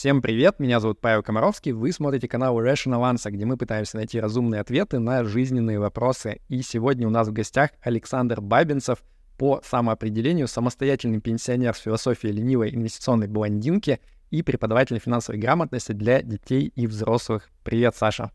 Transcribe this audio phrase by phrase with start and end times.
[0.00, 4.18] Всем привет, меня зовут Павел Комаровский, вы смотрите канал Rational Answer, где мы пытаемся найти
[4.18, 6.40] разумные ответы на жизненные вопросы.
[6.48, 9.02] И сегодня у нас в гостях Александр Бабинцев,
[9.36, 14.00] по самоопределению самостоятельный пенсионер с философией ленивой инвестиционной блондинки
[14.30, 17.50] и преподаватель финансовой грамотности для детей и взрослых.
[17.62, 18.30] Привет, Саша.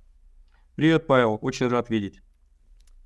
[0.75, 2.21] Привет, Павел, очень рад видеть.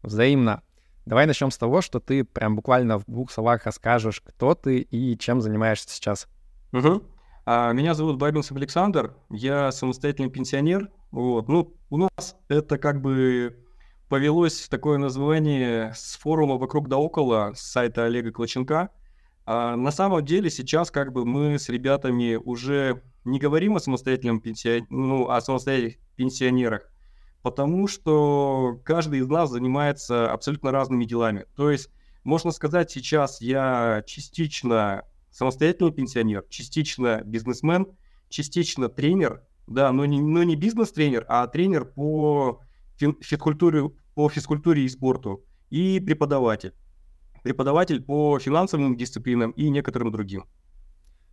[0.04, 0.64] Взаимно.
[1.06, 5.18] Давай начнем с того, что ты прям буквально в двух словах расскажешь, кто ты и
[5.18, 6.28] чем занимаешься сейчас.
[6.74, 7.04] Угу.
[7.52, 10.92] А, меня зовут Бабинцев Александр, я самостоятельный пенсионер.
[11.10, 11.48] Вот.
[11.48, 13.66] Ну, у нас это как бы
[14.08, 18.92] повелось такое название с форума «Вокруг да около» с сайта Олега Клоченка.
[19.48, 24.42] А на самом деле сейчас как бы мы с ребятами уже не говорим о самостоятельном
[24.42, 26.92] пенсионере, ну, о самостоятельных пенсионерах,
[27.42, 31.48] потому что каждый из нас занимается абсолютно разными делами.
[31.56, 31.90] То есть,
[32.24, 37.88] можно сказать, сейчас я частично самостоятельный пенсионер, частично бизнесмен,
[38.30, 42.62] частично тренер, да, но не, но не бизнес-тренер, а тренер по
[42.98, 46.74] физкультуре, по физкультуре и спорту и преподаватель.
[47.44, 50.46] Преподаватель по финансовым дисциплинам и некоторым другим.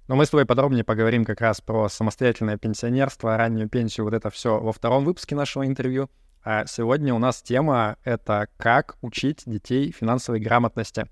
[0.09, 4.31] Но мы с тобой подробнее поговорим как раз про самостоятельное пенсионерство, раннюю пенсию, вот это
[4.31, 6.09] все во втором выпуске нашего интервью.
[6.45, 11.07] А сегодня у нас тема— это как учить детей финансовой грамотности.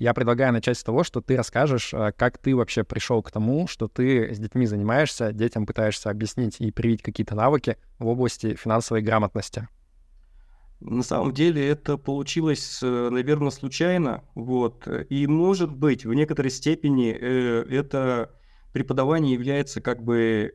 [0.00, 3.68] Я предлагаю начать с того, что ты расскажешь, э, как ты вообще пришел к тому,
[3.68, 9.02] что ты с детьми занимаешься, детям пытаешься объяснить и привить какие-то навыки в области финансовой
[9.02, 9.68] грамотности.
[10.80, 14.88] На самом деле это получилось, э, наверное, случайно, вот.
[15.10, 18.30] И может быть в некоторой степени э, это
[18.72, 20.50] преподавание является как бы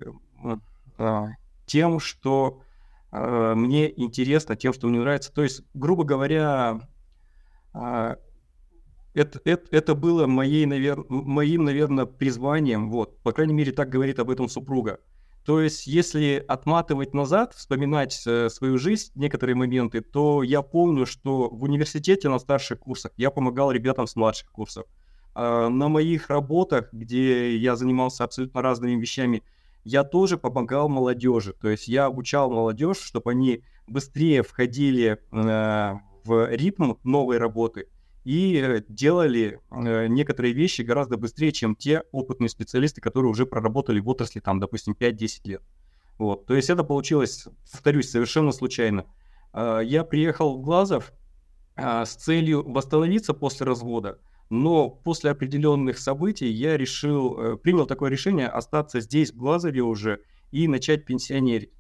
[0.98, 1.26] э,
[1.68, 2.64] тем, что
[3.12, 5.32] мне интересно, тем, что мне нравится.
[5.32, 6.82] То есть, грубо говоря,
[7.74, 8.16] э,
[9.16, 11.06] это, это, это было моей, навер...
[11.10, 15.00] моим, наверное, призванием, вот, по крайней мере, так говорит об этом супруга.
[15.46, 21.50] То есть, если отматывать назад, вспоминать э, свою жизнь, некоторые моменты, то я помню, что
[21.50, 24.86] в университете на старших курсах я помогал ребятам с младших курсов.
[25.36, 29.44] Э, на моих работах, где я занимался абсолютно разными вещами,
[29.84, 31.54] я тоже помогал молодежи.
[31.54, 37.88] То есть я обучал молодежь, чтобы они быстрее входили э, в ритм новой работы
[38.26, 44.00] и э, делали э, некоторые вещи гораздо быстрее, чем те опытные специалисты, которые уже проработали
[44.00, 45.62] в отрасли, там, допустим, 5-10 лет.
[46.18, 46.48] Вот.
[46.48, 49.06] То есть это получилось, повторюсь, совершенно случайно.
[49.54, 51.14] Э, я приехал в Глазов
[51.78, 54.18] с целью восстановиться после развода,
[54.50, 60.22] но после определенных событий я решил, принял такое решение остаться здесь, в Глазове уже,
[60.52, 61.72] и начать пенсионерить.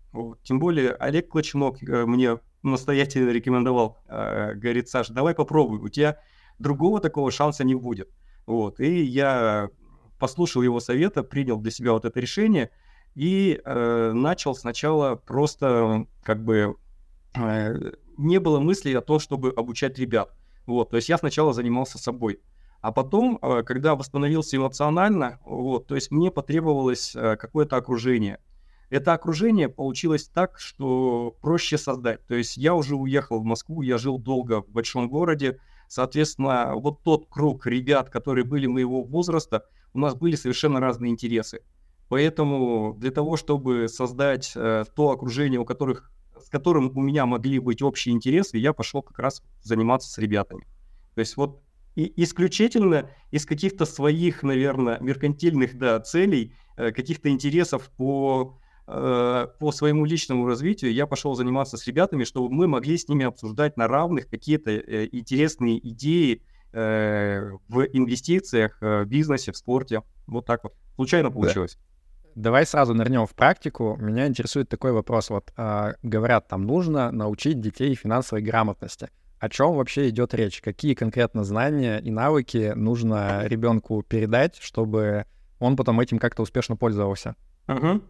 [0.43, 6.19] Тем более Олег Клочнок э, мне настоятельно рекомендовал, говорит, Саш, давай попробуй, у тебя
[6.59, 8.09] другого такого шанса не будет.
[8.45, 8.79] Вот.
[8.79, 9.69] И я
[10.19, 12.69] послушал его совета, принял для себя вот это решение
[13.15, 16.75] и э, начал сначала просто как бы
[17.35, 20.33] э, не было мысли о том, чтобы обучать ребят.
[20.65, 22.41] Вот, то есть я сначала занимался собой.
[22.81, 28.39] А потом, э, когда восстановился эмоционально, вот, то есть мне потребовалось э, какое-то окружение.
[28.89, 32.25] Это окружение получилось так, что проще создать.
[32.27, 37.03] То есть я уже уехал в Москву, я жил долго в большом городе, Соответственно, вот
[37.03, 41.61] тот круг ребят, которые были моего возраста, у нас были совершенно разные интересы.
[42.09, 47.59] Поэтому для того, чтобы создать э, то окружение, у которых, с которым у меня могли
[47.59, 50.67] быть общие интересы, я пошел как раз заниматься с ребятами.
[51.15, 51.61] То есть вот
[51.95, 60.05] и исключительно из каких-то своих, наверное, меркантильных да, целей, э, каких-то интересов по по своему
[60.05, 64.29] личному развитию я пошел заниматься с ребятами, чтобы мы могли с ними обсуждать на равных
[64.29, 70.03] какие-то э, интересные идеи э, в инвестициях, в бизнесе, в спорте.
[70.27, 70.73] Вот так вот.
[70.95, 71.77] Случайно получилось.
[72.35, 73.95] Давай сразу нырнем в практику.
[73.97, 75.29] Меня интересует такой вопрос.
[75.29, 79.09] Вот э, говорят, там нужно научить детей финансовой грамотности.
[79.39, 80.61] О чем вообще идет речь?
[80.61, 85.25] Какие конкретно знания и навыки нужно ребенку передать, чтобы
[85.59, 87.35] он потом этим как-то успешно пользовался?
[87.67, 88.01] Uh-huh.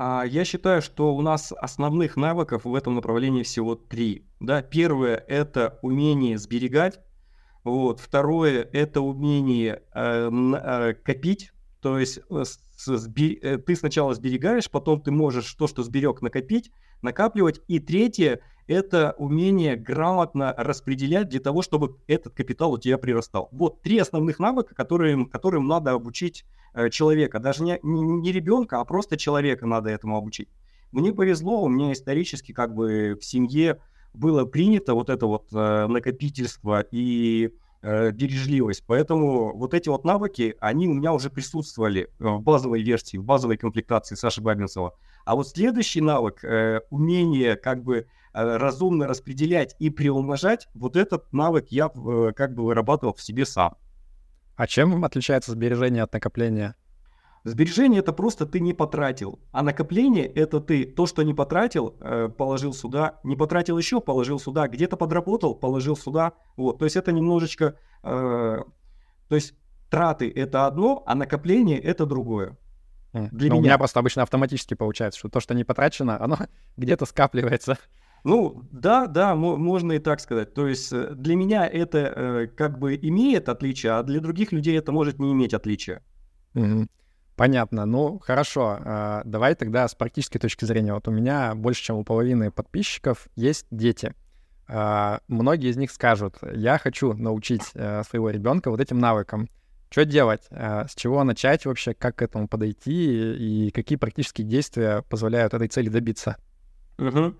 [0.00, 4.28] А, я считаю, что у нас основных навыков в этом направлении всего три.
[4.38, 4.62] Да?
[4.62, 7.00] Первое– это умение сберегать.
[7.64, 7.98] Вот.
[7.98, 11.50] Второе– это умение э, э, копить.
[11.82, 12.44] То есть э,
[12.86, 16.70] сби, э, ты сначала сберегаешь, потом ты можешь то, что сберег, накопить,
[17.02, 17.60] накапливать.
[17.66, 18.38] И третье–
[18.68, 23.48] это умение грамотно распределять для того, чтобы этот капитал у тебя прирастал.
[23.50, 26.44] Вот три основных навыка, которые, которым надо обучить
[26.90, 30.48] человека, даже не, не, ребенка, а просто человека надо этому обучить.
[30.92, 33.80] Мне повезло, у меня исторически как бы в семье
[34.14, 37.50] было принято вот это вот э, накопительство и
[37.82, 38.84] э, бережливость.
[38.86, 43.56] Поэтому вот эти вот навыки, они у меня уже присутствовали в базовой версии, в базовой
[43.56, 44.94] комплектации Саши Бабинцева.
[45.24, 51.32] А вот следующий навык, э, умение как бы э, разумно распределять и приумножать, вот этот
[51.32, 53.76] навык я э, как бы вырабатывал в себе сам.
[54.58, 56.74] А чем отличается сбережение от накопления?
[57.44, 62.28] Сбережение это просто ты не потратил, а накопление это ты то, что не потратил, э,
[62.28, 66.32] положил сюда, не потратил еще, положил сюда, где-то подработал, положил сюда.
[66.56, 68.58] Вот, то есть это немножечко, э,
[69.28, 69.54] то есть
[69.90, 72.58] траты это одно, а накопление это другое.
[73.12, 73.60] Для меня.
[73.60, 76.36] У меня просто обычно автоматически получается, что то, что не потрачено, оно
[76.76, 77.78] где-то скапливается.
[78.24, 80.54] Ну, да, да, можно и так сказать.
[80.54, 84.76] То есть э, для меня это э, как бы имеет отличие, а для других людей
[84.76, 86.02] это может не иметь отличия.
[86.54, 86.88] Mm-hmm.
[87.36, 87.86] Понятно.
[87.86, 88.78] Ну, хорошо.
[88.80, 90.92] А, давай тогда с практической точки зрения.
[90.92, 94.12] Вот у меня больше, чем у половины подписчиков есть дети.
[94.66, 99.48] А, многие из них скажут, я хочу научить э, своего ребенка вот этим навыкам.
[99.90, 100.42] Что делать?
[100.50, 101.94] С чего начать вообще?
[101.94, 103.66] Как к этому подойти?
[103.66, 106.36] И какие практические действия позволяют этой цели добиться?
[106.98, 107.34] Угу.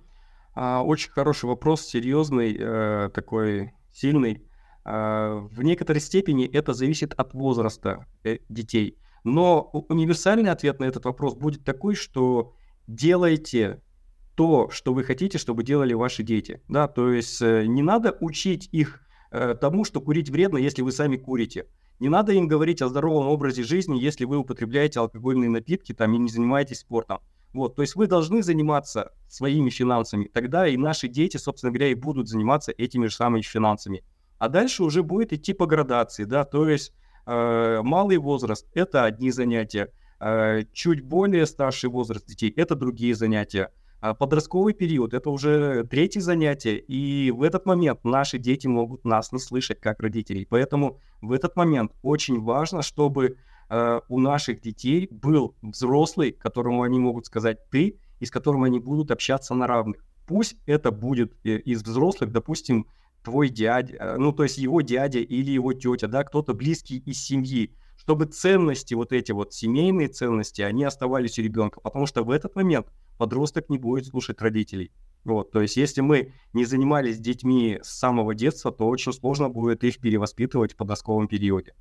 [0.59, 4.43] Очень хороший вопрос, серьезный, э, такой сильный.
[4.85, 8.99] В некоторой степени это зависит от возраста э, детей.
[9.23, 12.55] Но универсальный ответ на этот вопрос будет такой, что
[12.89, 13.83] делайте
[14.35, 16.61] то, что вы хотите, чтобы делали ваши дети.
[16.69, 19.03] Да, то есть э, не надо учить их
[19.61, 21.67] тому, что курить вредно, если вы сами курите.
[22.01, 26.19] Не надо им говорить о здоровом образе жизни, если вы употребляете алкогольные напитки там, и
[26.19, 27.21] не занимаетесь спортом.
[27.53, 30.31] Вот, то есть вы должны заниматься своими финансами.
[30.33, 34.05] Тогда и наши дети, собственно говоря, и будут заниматься этими же самыми финансами.
[34.39, 36.93] А дальше уже будет идти по градации, да, то есть
[37.29, 43.71] Э, малый возраст– это одни занятия, э, чуть более старший возраст детей– это другие занятия.
[44.01, 49.31] А подростковый период– это уже третье занятие, и в этот момент наши дети могут нас
[49.31, 50.47] не слышать как родителей.
[50.49, 53.37] Поэтому в этот момент очень важно, чтобы
[53.69, 58.81] э, у наших детей был взрослый, которому они могут сказать «ты», и с которым они
[58.81, 60.05] будут общаться на равных.
[60.27, 62.87] Пусть это будет из взрослых, допустим,
[63.23, 67.23] твой дядя, э, ну, то есть его дядя или его тетя, да, кто-то близкий из
[67.23, 72.31] семьи, чтобы ценности, вот эти вот семейные ценности, они оставались у ребенка, потому что в
[72.31, 72.87] этот момент
[73.19, 74.93] подросток не будет слушать родителей.
[75.25, 79.83] Вот, то есть если мы не занимались детьми с самого детства, то очень сложно будет
[79.85, 81.75] их перевоспитывать в подростковом периоде.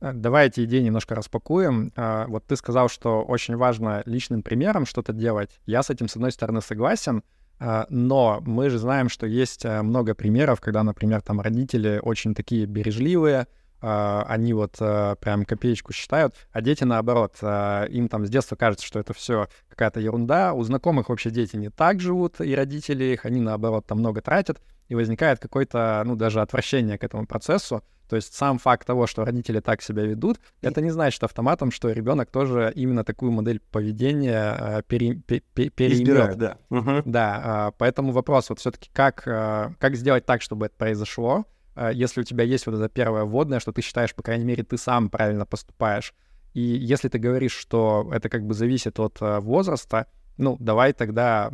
[0.00, 1.92] Э, давай эти идеи немножко распакуем.
[1.96, 5.60] А, вот ты сказал, что очень важно личным примером что-то делать.
[5.66, 7.22] Я с этим, с одной стороны, согласен,
[7.58, 12.34] а, но мы же знаем, что есть э, много примеров, когда, например, там родители очень
[12.34, 13.46] такие бережливые,
[13.82, 18.98] они вот э, прям копеечку считают, а дети наоборот, им там с детства кажется, что
[18.98, 23.40] это все какая-то ерунда, у знакомых вообще дети не так живут, и родители их, они
[23.40, 27.82] наоборот там много тратят, и возникает какое-то, ну, даже отвращение к этому процессу.
[28.10, 31.92] То есть сам факт того, что родители так себя ведут, это не значит автоматом, что
[31.92, 36.36] ребенок тоже именно такую модель поведения э, пере, пере, переимет.
[36.36, 36.56] да.
[36.70, 37.02] Угу.
[37.04, 41.44] Да, э, поэтому вопрос вот все-таки, как, э, как сделать так, чтобы это произошло,
[41.76, 44.64] э, если у тебя есть вот это первое вводное, что ты считаешь, по крайней мере,
[44.64, 46.12] ты сам правильно поступаешь.
[46.52, 51.48] И если ты говоришь, что это как бы зависит от возраста, ну, давай тогда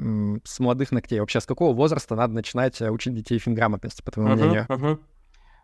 [0.44, 1.20] с молодых ногтей.
[1.20, 4.66] Вообще, с какого возраста надо начинать учить детей финграмотности, по твоему uh-huh, мнению?
[4.68, 4.98] Uh-huh.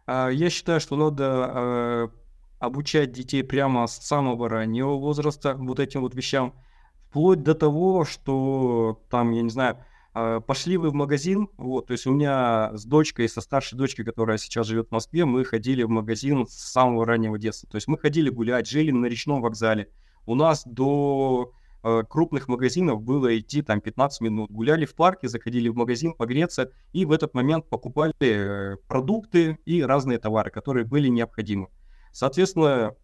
[0.07, 2.11] А, я считаю, что надо а,
[2.59, 6.55] обучать детей прямо с самого раннего возраста вот этим вот вещам,
[7.09, 9.85] вплоть до того, что там, я не знаю,
[10.15, 14.05] а, пошли вы в магазин, вот, то есть у меня с дочкой, со старшей дочкой,
[14.05, 17.89] которая сейчас живет в Москве, мы ходили в магазин с самого раннего детства, то есть
[17.89, 19.89] мы ходили гулять, жили на речном вокзале,
[20.27, 24.51] у нас до Э, крупных магазинов было идти там 15 минут.
[24.51, 29.83] Гуляли в парке, заходили в магазин погреться и в этот момент покупали э, продукты и
[29.83, 31.69] разные товары, которые были необходимы.
[32.13, 32.95] Соответственно,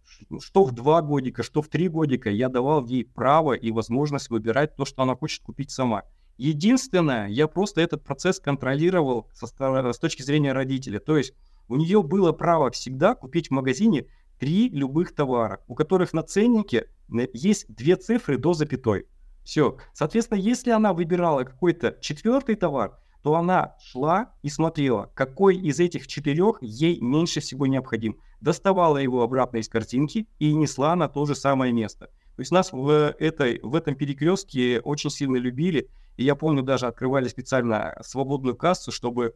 [0.41, 4.77] что в два годика, что в три годика я давал ей право и возможность выбирать
[4.77, 6.03] то, что она хочет купить сама.
[6.37, 11.01] Единственное, я просто этот процесс контролировал со, с точки зрения родителя.
[11.01, 11.35] То есть
[11.69, 14.07] у нее было право всегда купить в магазине
[14.39, 16.89] три любых товара, у которых на ценнике
[17.33, 19.07] есть две цифры до запятой.
[19.45, 19.79] Все.
[19.95, 26.07] Соответственно, если она выбирала какой-то четвертый товар, то она шла и смотрела, какой из этих
[26.07, 28.19] четырех ей меньше всего необходим.
[28.41, 32.11] Доставала его обратно из картинки и несла на то же самое место.
[32.37, 35.91] То есть нас в, этой, в этом перекрестке очень сильно любили.
[36.17, 39.35] И я помню, даже открывали специально свободную кассу, чтобы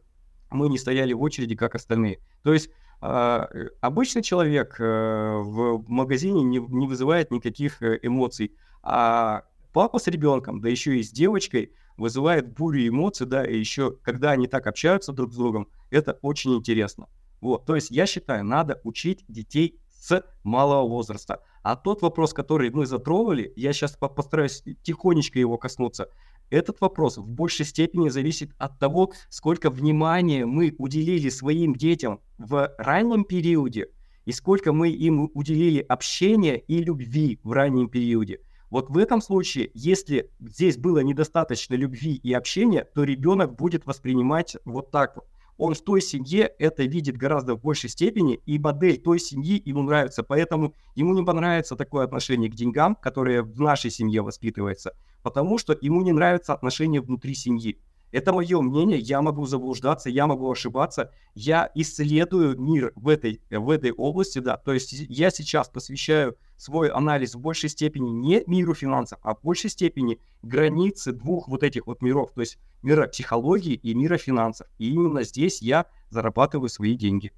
[0.49, 2.19] мы не стояли в очереди, как остальные.
[2.43, 9.43] То есть э, обычный человек э, в магазине не, не вызывает никаких э, эмоций, а
[9.73, 14.31] папа с ребенком, да еще и с девочкой, вызывает бурю эмоций, да, и еще когда
[14.31, 17.07] они так общаются друг с другом, это очень интересно.
[17.41, 21.41] Вот, то есть я считаю, надо учить детей с малого возраста.
[21.61, 26.09] А тот вопрос, который мы затронули, я сейчас постараюсь тихонечко его коснуться,
[26.49, 32.73] этот вопрос в большей степени зависит от того, сколько внимания мы уделили своим детям в
[32.77, 33.87] раннем периоде
[34.25, 38.39] и сколько мы им уделили общения и любви в раннем периоде.
[38.69, 44.57] Вот в этом случае, если здесь было недостаточно любви и общения, то ребенок будет воспринимать
[44.65, 45.25] вот так вот
[45.57, 49.83] он в той семье это видит гораздо в большей степени, и модель той семьи ему
[49.83, 50.23] нравится.
[50.23, 55.77] Поэтому ему не понравится такое отношение к деньгам, которое в нашей семье воспитывается, потому что
[55.79, 57.79] ему не нравится отношение внутри семьи.
[58.13, 61.11] Это мое мнение, я могу заблуждаться, я могу ошибаться.
[61.33, 64.55] Я исследую мир в этой, в этой области, да.
[64.55, 69.41] То есть я сейчас посвящаю свой анализ в большей степени не миру финансов, а в
[69.41, 74.67] большей степени границы двух вот этих вот миров, то есть мира психологии и мира финансов.
[74.77, 77.31] И именно здесь я зарабатываю свои деньги.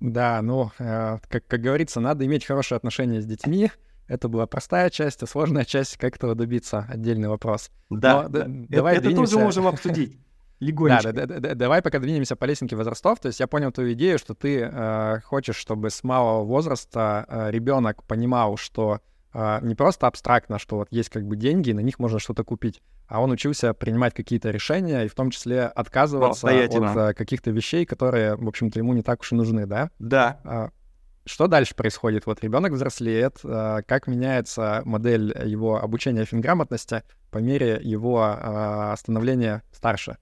[0.00, 3.70] Да, ну, э, как, как говорится, надо иметь хорошие отношения с детьми,
[4.10, 7.70] это была простая часть, а сложная часть, как этого добиться, отдельный вопрос.
[7.90, 8.44] Да, Но, да.
[8.48, 9.34] давай это, двинемся...
[9.34, 10.18] тоже можем обсудить.
[10.58, 11.12] Легонечко.
[11.12, 13.20] Да, да, да, давай пока двинемся по лестнике возрастов.
[13.20, 17.50] То есть я понял твою идею, что ты э, хочешь, чтобы с малого возраста э,
[17.52, 19.00] ребенок понимал, что
[19.32, 22.82] э, не просто абстрактно, что вот есть как бы деньги, на них можно что-то купить,
[23.06, 27.86] а он учился принимать какие-то решения и в том числе отказываться от э, каких-то вещей,
[27.86, 29.90] которые, в общем-то, ему не так уж и нужны, да?
[30.00, 30.72] Да.
[31.30, 32.26] Э, что дальше происходит?
[32.26, 39.62] Вот ребенок взрослеет, а, как меняется модель его обучения финграмотности по мере его а, становления
[39.72, 40.16] старше?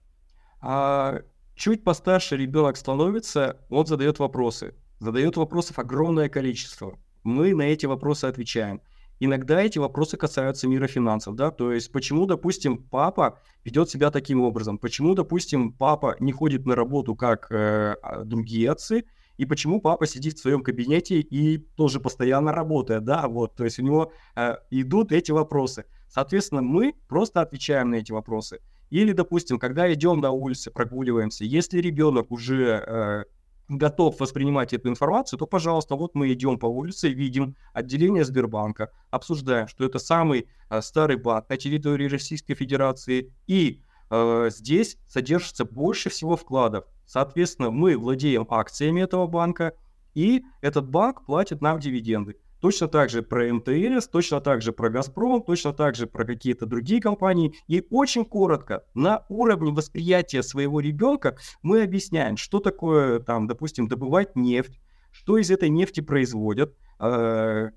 [0.61, 1.21] А,
[1.55, 4.75] чуть постарше ребенок становится, он задает вопросы.
[5.00, 6.99] Задает вопросов огромное количество.
[7.23, 8.81] Мы на эти вопросы отвечаем.
[9.21, 14.41] Иногда эти вопросы касаются мира финансов, да, то есть почему, допустим, папа ведет себя таким
[14.43, 19.05] образом, почему, допустим, папа не ходит на работу, как э, другие отцы,
[19.38, 23.78] и почему папа сидит в своем кабинете и тоже постоянно работает, да, вот, то есть
[23.78, 25.85] у него э, идут эти вопросы.
[26.09, 28.61] Соответственно, мы просто отвечаем на эти вопросы.
[28.90, 33.25] Или, допустим, когда идем на улице, прогуливаемся, если ребенок уже э,
[33.68, 39.68] готов воспринимать эту информацию, то, пожалуйста, вот мы идем по улице, видим отделение Сбербанка, обсуждаем,
[39.68, 46.11] что это самый э, старый банк на территории Российской Федерации, и э, здесь содержится больше
[46.11, 46.85] всего вкладов.
[47.07, 49.75] Соответственно, мы владеем акциями этого банка,
[50.15, 52.37] и этот банк платит нам дивиденды.
[52.61, 56.67] Точно так же про МТС, точно так же про Газпром, точно так же про какие-то
[56.67, 57.55] другие компании.
[57.69, 64.35] И очень коротко, на уровне восприятия своего ребенка мы объясняем, что такое, там, допустим, добывать
[64.35, 64.81] нефть,
[65.12, 67.71] что из этой нефти производят, э,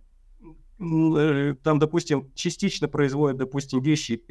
[0.79, 4.23] э, там, допустим, частично производят, допустим, вещи,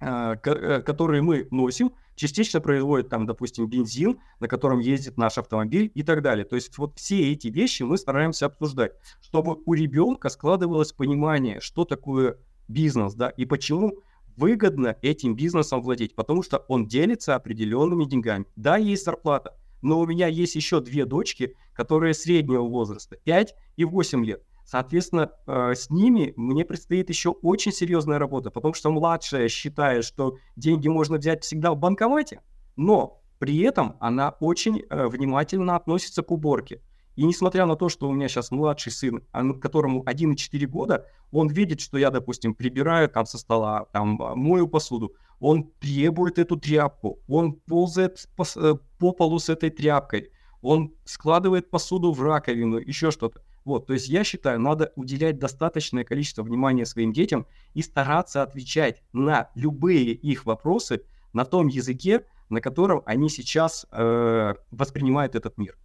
[0.00, 6.22] которые мы носим, частично производит там, допустим, бензин, на котором ездит наш автомобиль и так
[6.22, 6.44] далее.
[6.44, 11.84] То есть вот все эти вещи мы стараемся обсуждать, чтобы у ребенка складывалось понимание, что
[11.84, 13.98] такое бизнес, да, и почему
[14.36, 18.46] выгодно этим бизнесом владеть, потому что он делится определенными деньгами.
[18.56, 23.84] Да, есть зарплата, но у меня есть еще две дочки, которые среднего возраста, 5 и
[23.84, 24.42] 8 лет.
[24.70, 30.36] Соответственно, э, с ними мне предстоит еще очень серьезная работа, потому что младшая считает, что
[30.54, 32.40] деньги можно взять всегда в банкомате,
[32.76, 36.82] но при этом она очень э, внимательно относится к уборке.
[37.16, 39.24] И несмотря на то, что у меня сейчас младший сын,
[39.60, 44.68] которому 1,4 года, он видит, что я, допустим, прибираю там со стола, там а, мою
[44.68, 50.30] посуду, он требует эту тряпку, он ползает по, э, по полу с этой тряпкой,
[50.62, 53.42] он складывает посуду в раковину, еще что-то.
[53.64, 59.02] Вот, то есть я считаю, надо уделять достаточное количество внимания своим детям и стараться отвечать
[59.12, 61.02] на любые их вопросы
[61.32, 65.76] на том языке, на котором они сейчас э, воспринимают этот мир.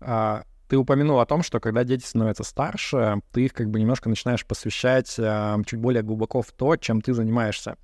[0.00, 4.08] А, ты упомянул о том, что когда дети становятся старше, ты их как бы немножко
[4.08, 7.76] начинаешь посвящать а, чуть более глубоко в то, чем ты занимаешься.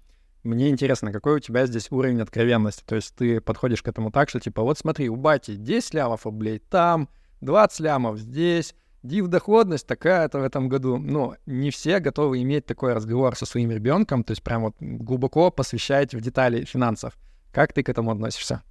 [0.43, 2.83] Мне интересно, какой у тебя здесь уровень откровенности?
[2.87, 6.25] То есть ты подходишь к этому так, что типа, вот смотри, у бати 10 лямов
[6.25, 7.09] рублей там,
[7.41, 10.99] 20 лямов здесь, див доходность такая-то в этом году.
[10.99, 15.51] Но не все готовы иметь такой разговор со своим ребенком, то есть прям вот глубоко
[15.51, 17.15] посвящать в детали финансов.
[17.53, 18.63] Как ты к этому относишься?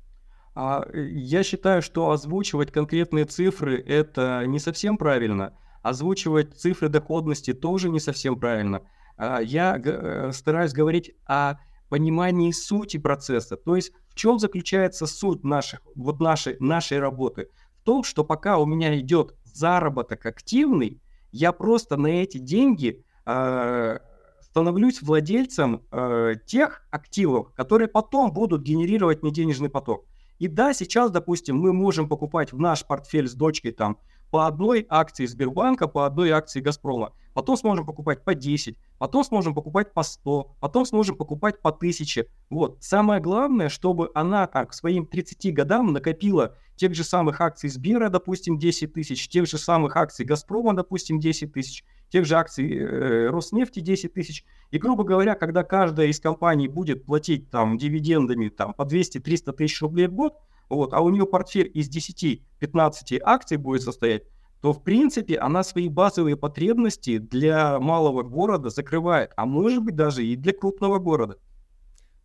[0.55, 5.53] А, я считаю, что озвучивать конкретные цифры— это не совсем правильно.
[5.83, 8.81] Озвучивать цифры доходности тоже не совсем правильно.
[9.17, 11.55] А, я э, стараюсь говорить о
[11.89, 17.49] понимании сути процесса, то есть в чем заключается суть наших, вот нашей, нашей работы
[17.87, 21.01] том, что пока у меня идет заработок активный,
[21.31, 23.99] я просто на эти деньги э,
[24.41, 30.05] становлюсь владельцем э, тех активов, которые потом будут генерировать мне денежный поток.
[30.37, 33.99] И да, сейчас, допустим, мы можем покупать в наш портфель с дочкой там
[34.31, 37.13] по одной акции Сбербанка, по одной акции Газпрома.
[37.33, 42.27] Потом сможем покупать по 10, потом сможем покупать по 100, потом сможем покупать по 1000.
[42.49, 42.77] Вот.
[42.81, 48.57] Самое главное, чтобы она к своим 30 годам накопила тех же самых акций Сбера, допустим,
[48.57, 53.79] 10 тысяч, тех же самых акций Газпрома, допустим, 10 тысяч, тех же акций э, Роснефти
[53.79, 54.45] 10 тысяч.
[54.71, 59.81] И, грубо говоря, когда каждая из компаний будет платить там дивидендами там, по 200-300 тысяч
[59.81, 60.35] рублей в год,
[60.69, 64.23] вот, а у нее портфель из 10-15 акций будет состоять,
[64.61, 70.25] то, в принципе, она свои базовые потребности для малого города закрывает, а может быть даже
[70.25, 71.37] и для крупного города.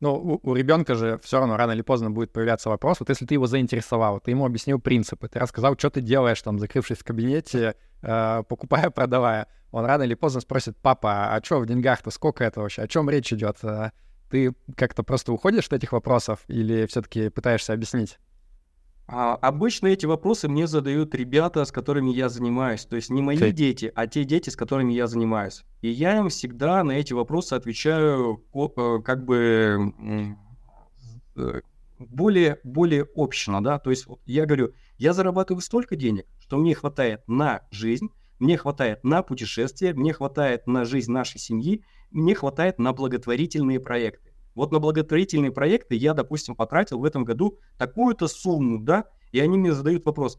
[0.00, 2.98] Ну, у, у ребенка же все равно рано или поздно будет появляться вопрос.
[2.98, 6.58] Вот если ты его заинтересовал, ты ему объяснил принципы, ты рассказал, что ты делаешь, там,
[6.58, 11.66] закрывшись в кабинете, э, покупая, продавая, он рано или поздно спросит, папа, а что в
[11.66, 13.58] деньгах-то, сколько это вообще, о чем речь идет?
[13.62, 13.92] Э,
[14.28, 18.18] ты как-то просто уходишь от этих вопросов или все-таки пытаешься объяснить?
[19.06, 22.84] А, обычно эти вопросы мне задают ребята, с которыми я занимаюсь.
[22.84, 23.50] То есть не мои okay.
[23.50, 25.64] дети, а те дети, с которыми я занимаюсь.
[25.80, 29.92] И я им всегда на эти вопросы отвечаю э, как бы
[31.36, 31.60] э,
[31.98, 33.78] более, более общно, да.
[33.78, 39.04] То есть я говорю, я зарабатываю столько денег, что мне хватает на жизнь, мне хватает
[39.04, 44.31] на путешествия, мне хватает на жизнь нашей семьи, мне хватает на благотворительные проекты.
[44.54, 49.58] Вот на благотворительные проекты я, допустим, потратил в этом году такую-то сумму, да, и они
[49.58, 50.38] мне задают вопрос,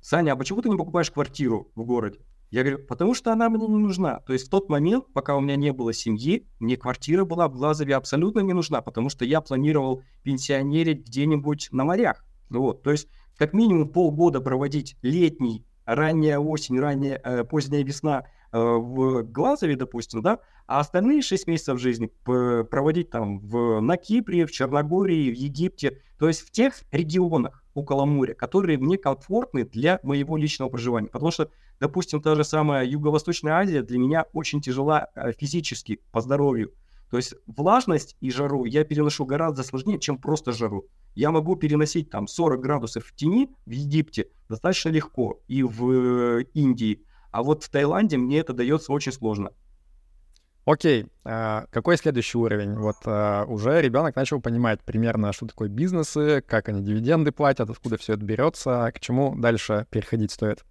[0.00, 2.18] Саня, а почему ты не покупаешь квартиру в городе?
[2.50, 4.20] Я говорю, потому что она мне не нужна.
[4.20, 7.54] То есть в тот момент, пока у меня не было семьи, мне квартира была в
[7.54, 12.24] Глазове абсолютно не нужна, потому что я планировал пенсионерить где-нибудь на морях.
[12.50, 18.58] Вот, то есть как минимум полгода проводить летний, ранняя осень, ранняя, э, поздняя весна Э,
[18.58, 24.52] в Глазове, допустим, да, а остальные 6 месяцев жизни проводить там в, на Кипре, в
[24.52, 30.36] Черногории, в Египте, то есть в тех регионах около моря, которые мне комфортны для моего
[30.36, 31.08] личного проживания.
[31.08, 36.20] Потому что, допустим, та же самая Юго-Восточная Азия для меня очень тяжела э, физически, по
[36.20, 36.72] здоровью.
[37.12, 40.86] То есть влажность и жару я переношу гораздо сложнее, чем просто жару.
[41.14, 46.44] Я могу переносить там 40 градусов в тени в Египте достаточно легко и в э,
[46.54, 49.50] Индии, а вот в Таиланде мне это дается очень сложно.
[50.64, 52.76] Окей, а какой следующий уровень?
[52.78, 57.98] Вот а, уже ребенок начал понимать примерно, что такое бизнесы, как они дивиденды платят, откуда
[57.98, 60.64] все это берется, к чему дальше переходить стоит.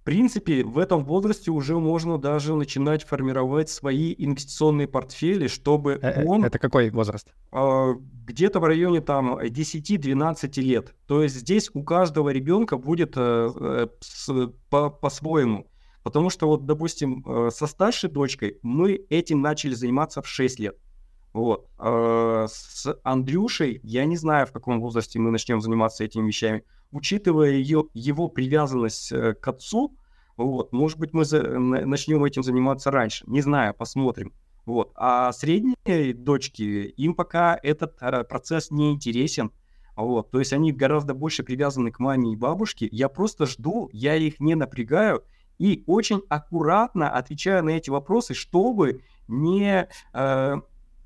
[0.00, 6.22] В принципе, в этом возрасте уже можно даже начинать формировать свои инвестиционные портфели, чтобы э,
[6.22, 6.42] э, он...
[6.42, 7.28] Это какой возраст?
[7.52, 10.94] Э, где-то в районе там 10-12 лет.
[11.06, 13.88] То есть здесь у каждого ребенка будет э,
[14.70, 15.66] по-своему.
[16.02, 20.76] Потому что вот, допустим, со старшей дочкой мы этим начали заниматься в 6 лет.
[21.32, 21.68] Вот.
[21.78, 27.50] Э, с Андрюшей я не знаю, в каком возрасте мы начнем заниматься этими вещами учитывая
[27.50, 29.96] ее, его привязанность э, к отцу,
[30.36, 33.24] вот, может быть, мы за, начнем этим заниматься раньше.
[33.26, 34.32] Не знаю, посмотрим.
[34.64, 34.92] Вот.
[34.94, 36.62] А средние дочки,
[36.96, 39.52] им пока этот э, процесс не интересен.
[39.96, 40.30] Вот.
[40.30, 42.88] То есть они гораздо больше привязаны к маме и бабушке.
[42.90, 45.24] Я просто жду, я их не напрягаю
[45.58, 50.56] и очень аккуратно отвечаю на эти вопросы, чтобы не, э,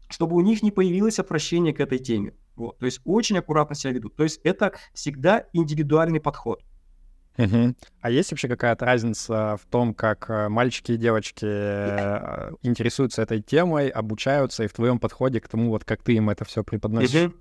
[0.08, 2.34] чтобы у них не появилось отвращение к этой теме.
[2.56, 4.16] Вот, то есть очень аккуратно себя ведут.
[4.16, 6.62] То есть это всегда индивидуальный подход.
[7.36, 7.74] Угу.
[8.00, 13.42] А есть вообще какая-то разница в том, как э, мальчики и девочки э, интересуются этой
[13.42, 17.26] темой, обучаются, и в твоем подходе к тому, вот как ты им это все преподносишь?
[17.26, 17.34] Угу.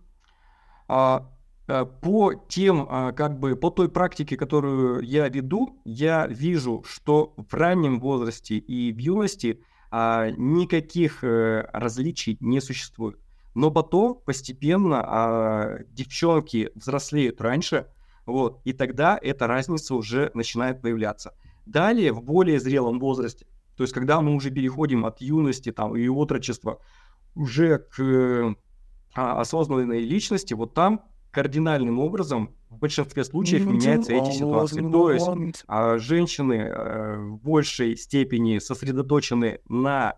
[0.87, 1.31] А,
[1.67, 7.53] э, по тем, как бы, по той практике, которую я веду, я вижу, что в
[7.53, 13.19] раннем возрасте и в юности а, никаких различий не существует.
[13.55, 17.87] Но потом постепенно а, девчонки взрослеют раньше,
[18.25, 21.33] вот, и тогда эта разница уже начинает появляться.
[21.65, 26.07] Далее, в более зрелом возрасте, то есть когда мы уже переходим от юности там, и
[26.07, 26.79] отрочества
[27.35, 28.55] уже к
[29.15, 34.81] а, осознанной личности, вот там кардинальным образом в большинстве случаев меняются эти ситуации.
[34.81, 40.15] То есть а, женщины а, в большей степени сосредоточены на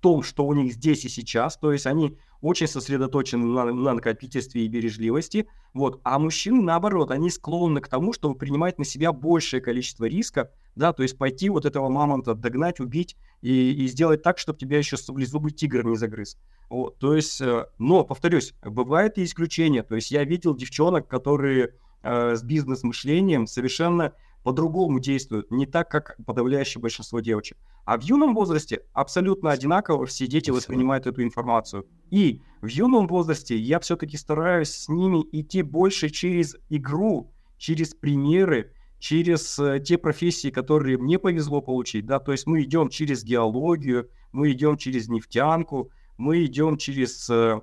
[0.00, 4.64] том, что у них здесь и сейчас, то есть они очень сосредоточены на, на накопительстве
[4.64, 9.60] и бережливости, вот, а мужчины, наоборот, они склонны к тому, чтобы принимать на себя большее
[9.60, 14.38] количество риска, да, то есть пойти вот этого мамонта догнать, убить и, и сделать так,
[14.38, 16.36] чтобы тебя еще зубы тигр не загрыз.
[16.70, 21.74] Вот, то есть, э, но, повторюсь, бывают и исключения, то есть я видел девчонок, которые
[22.02, 27.58] э, с бизнес-мышлением совершенно по-другому действуют, не так, как подавляющее большинство девочек.
[27.84, 31.86] А в юном возрасте абсолютно одинаково все дети воспринимают эту информацию.
[32.10, 38.72] И в юном возрасте я все-таки стараюсь с ними идти больше через игру, через примеры,
[38.98, 44.10] через э, те профессии, которые мне повезло получить, да, то есть мы идем через геологию,
[44.32, 47.60] мы идем через нефтянку, мы идем через э,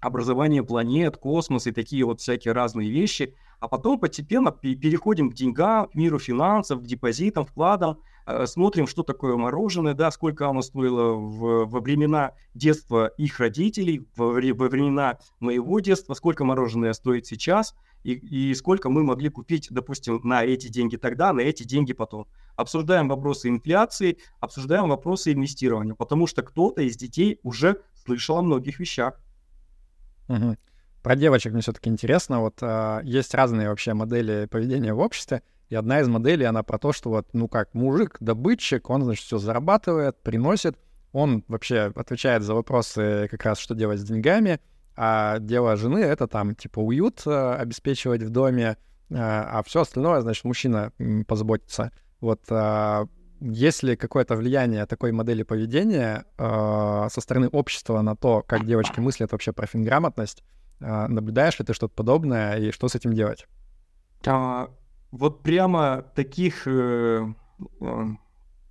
[0.00, 5.88] образование планет, космос и такие вот всякие разные вещи, а потом постепенно переходим к деньгам,
[5.88, 11.12] к миру финансов, к депозитам, вкладам, э, смотрим, что такое мороженое, да, сколько оно стоило
[11.14, 17.74] в, во времена детства их родителей, во, во времена моего детства, сколько мороженое стоит сейчас–
[18.04, 22.26] и, и сколько мы могли купить, допустим, на эти деньги тогда, на эти деньги потом.
[22.56, 28.78] Обсуждаем вопросы инфляции, обсуждаем вопросы инвестирования, потому что кто-то из детей уже слышал о многих
[28.78, 29.20] вещах.
[31.08, 32.40] Про девочек мне все-таки интересно.
[32.40, 35.40] Вот э, есть разные вообще модели поведения в обществе,
[35.70, 39.24] и одна из моделей, она про то, что вот, ну как, мужик, добытчик, он, значит,
[39.24, 40.76] все зарабатывает, приносит,
[41.12, 44.60] он вообще отвечает за вопросы как раз, что делать с деньгами,
[44.96, 48.76] а дело жены— это там, типа, уют э, обеспечивать в доме,
[49.08, 50.92] э, а все остальное, значит, мужчина
[51.26, 51.90] позаботится.
[52.20, 53.06] Вот э,
[53.40, 59.00] есть ли какое-то влияние такой модели поведения э, со стороны общества на то, как девочки
[59.00, 60.44] мыслят вообще про финграмотность?
[60.80, 63.46] Э, наблюдаешь ли ты что-то подобное и что с этим делать?
[64.26, 64.70] А,
[65.10, 67.26] вот прямо таких э,
[67.80, 68.04] э,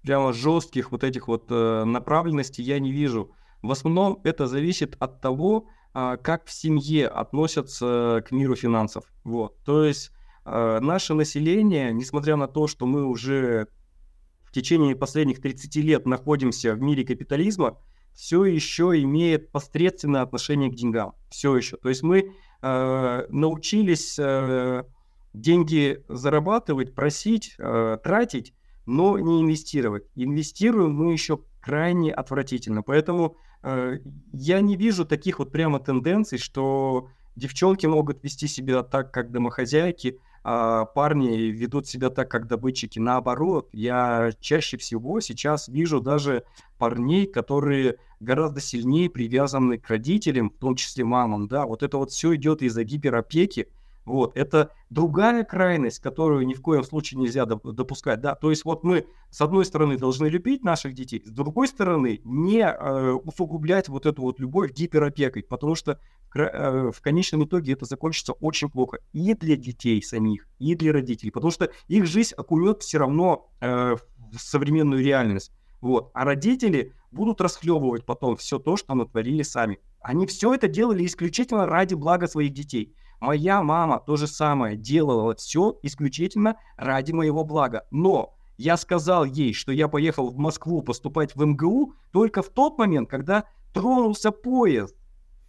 [0.04, 3.32] прямо жестких вот этих вот э, направленностей я не вижу.
[3.62, 9.04] В основном это зависит от того, а, как в семье относятся к миру финансов.
[9.24, 9.58] Вот.
[9.66, 10.12] То есть
[10.46, 13.68] а, наше население, несмотря на то, что мы уже
[14.44, 17.78] в течение последних 30 лет находимся в мире капитализма,
[18.18, 21.14] все еще имеет посредственное отношение к деньгам.
[21.30, 21.78] Все еще.
[21.78, 24.84] То есть мы э, научились э,
[25.34, 28.54] деньги зарабатывать, просить, э, тратить,
[28.86, 30.04] но не инвестировать.
[30.16, 32.82] Инвестируем мы еще крайне отвратительно.
[32.82, 33.98] Поэтому Э,
[34.34, 40.20] я не вижу таких вот прямо тенденций, что девчонки могут вести себя так, как домохозяйки,
[40.48, 43.00] парни ведут себя так, как добытчики.
[43.00, 46.44] Наоборот, я чаще всего сейчас вижу даже
[46.78, 52.12] парней, которые гораздо сильнее привязаны к родителям, в том числе мамам, да, вот это вот
[52.12, 53.68] все идет из-за гиперопеки,
[54.08, 58.84] вот, это другая крайность, которую ни в коем случае нельзя допускать, да, то есть вот
[58.84, 64.06] мы, с одной стороны, должны любить наших детей, с другой стороны, не э, усугублять вот
[64.06, 66.00] эту вот любовь гиперопекой, потому что
[66.36, 71.32] э, в конечном итоге это закончится очень плохо и для детей самих, и для родителей,
[71.32, 73.98] потому что их жизнь окунет все равно э,
[74.32, 79.80] в современную реальность, вот, а родители будут расхлебывать потом все то, что натворили сами.
[80.00, 82.96] Они все это делали исключительно ради блага своих детей.
[83.20, 87.86] Моя мама то же самое делала все исключительно ради моего блага.
[87.90, 92.78] Но я сказал ей, что я поехал в Москву поступать в МГУ только в тот
[92.78, 94.96] момент, когда тронулся поезд.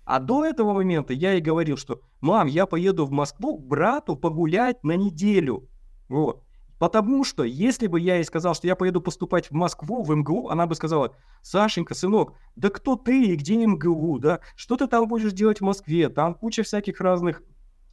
[0.05, 4.17] А до этого момента я ей говорил, что «Мам, я поеду в Москву к брату
[4.17, 5.69] погулять на неделю».
[6.09, 6.43] Вот.
[6.79, 10.49] Потому что, если бы я ей сказал, что я поеду поступать в Москву, в МГУ,
[10.49, 14.41] она бы сказала, Сашенька, сынок, да кто ты и где МГУ, да?
[14.55, 16.09] Что ты там будешь делать в Москве?
[16.09, 17.43] Там куча всяких разных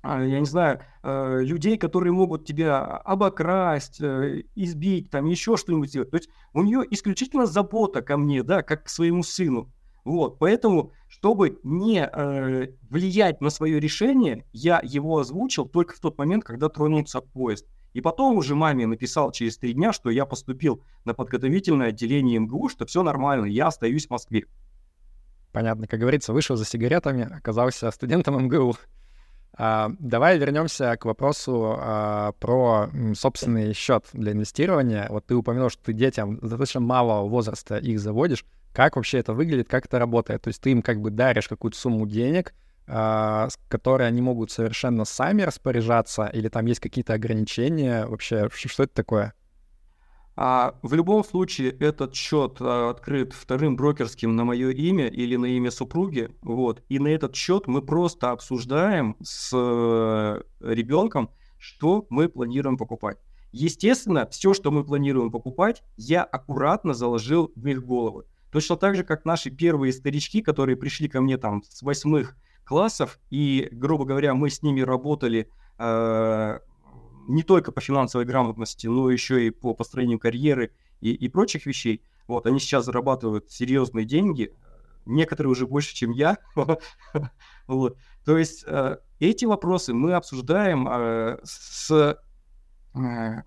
[0.07, 6.11] я не знаю, э, людей, которые могут тебя обокрасть, э, избить, там еще что-нибудь сделать.
[6.11, 9.71] То есть у нее исключительно забота ко мне, да, как к своему сыну.
[10.03, 16.17] Вот, поэтому, чтобы не э, влиять на свое решение, я его озвучил только в тот
[16.19, 17.65] момент, когда тронулся поезд.
[17.93, 22.69] И потом уже маме написал через три дня, что я поступил на подготовительное отделение МГУ,
[22.69, 24.45] что все нормально, я остаюсь в Москве.
[25.51, 28.75] Понятно, как говорится, вышел за сигаретами, оказался студентом МГУ.
[29.57, 35.07] А, давай вернемся к вопросу а, про собственный счет для инвестирования.
[35.09, 38.45] Вот ты упомянул, что ты детям достаточно малого возраста их заводишь.
[38.73, 40.41] Как вообще это выглядит, как это работает?
[40.41, 42.53] То есть ты им как бы даришь какую-то сумму денег,
[42.87, 43.57] а, с
[44.05, 48.05] они могут совершенно сами распоряжаться, или там есть какие-то ограничения?
[48.05, 49.33] Вообще, что это такое?
[50.37, 55.45] А в любом случае этот счет а, открыт вторым брокерским на мое имя или на
[55.45, 56.83] имя супруги, вот.
[56.89, 63.17] И на этот счет мы просто обсуждаем с э, ребенком, что мы планируем покупать.
[63.53, 68.25] Естественно, все, что мы планируем покупать, я аккуратно заложил в их головы.
[68.51, 73.19] Точно так же, как наши первые старички, которые пришли ко мне там с восьмых классов,
[73.29, 76.59] и, грубо говоря, мы с ними работали э,
[77.27, 82.03] не только по финансовой грамотности, но еще и по построению карьеры и, и прочих вещей.
[82.27, 84.55] Вот, они сейчас зарабатывают серьезные деньги,
[85.05, 86.37] некоторые уже больше, чем я.
[87.67, 87.97] вот.
[88.25, 92.17] То есть э, эти вопросы мы обсуждаем э, с
[92.95, 93.43] э,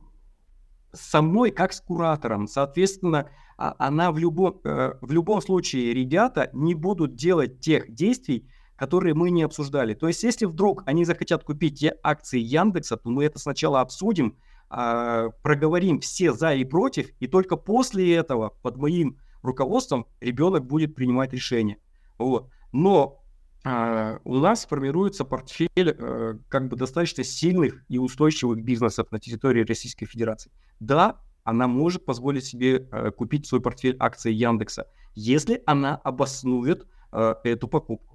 [0.93, 2.47] со мной как с куратором.
[2.47, 8.49] Соответственно, а, она в любом, э, в любом случае, ребята не будут делать тех действий,
[8.79, 9.93] которые мы не обсуждали.
[9.93, 14.39] То есть, если вдруг они захотят купить акции Яндекса, то мы это сначала обсудим,
[14.71, 20.95] а, проговорим все за и против, и только после этого под моим руководством ребенок будет
[20.95, 21.79] принимать решение.
[22.19, 22.51] Вот.
[22.73, 23.21] Но
[23.65, 29.65] а, у нас формируется портфель э, как бы достаточно сильных и устойчивых бизнесов на территории
[29.65, 30.53] Российской Федерации.
[30.79, 37.35] Да, она может позволить себе э, купить свой портфель акций Яндекса, если она обоснует э,
[37.43, 38.08] эту покупку.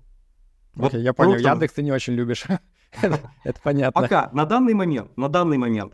[0.76, 1.36] Вот okay, я понял.
[1.36, 2.46] Яндекс ты не очень любишь.
[3.02, 4.02] Это понятно.
[4.02, 5.94] Пока, на данный момент, на данный момент.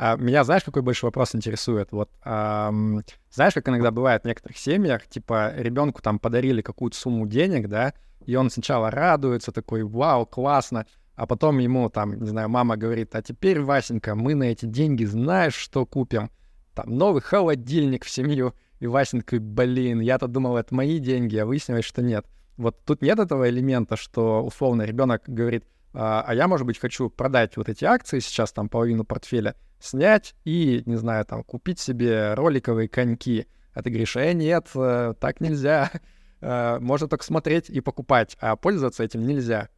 [0.00, 1.90] А меня, знаешь, какой больше вопрос интересует?
[1.90, 7.68] Вот, знаешь, как иногда бывает в некоторых семьях, типа, ребенку там подарили какую-то сумму денег,
[7.68, 10.86] да, и он сначала радуется, такой, вау, классно,
[11.18, 15.04] а потом ему там, не знаю, мама говорит, а теперь, Васенька, мы на эти деньги
[15.04, 16.30] знаешь, что купим?
[16.74, 18.54] Там новый холодильник в семью.
[18.78, 22.24] И Васенька блин, я-то думал, это мои деньги, а выяснилось, что нет.
[22.58, 27.08] Вот тут нет этого элемента, что условно ребенок говорит, а, а я, может быть, хочу
[27.08, 32.34] продать вот эти акции сейчас, там, половину портфеля, снять и, не знаю, там, купить себе
[32.34, 33.46] роликовые коньки.
[33.72, 35.90] А ты говоришь, э, нет, э, так нельзя.
[36.40, 39.70] Э, можно только смотреть и покупать, а пользоваться этим нельзя.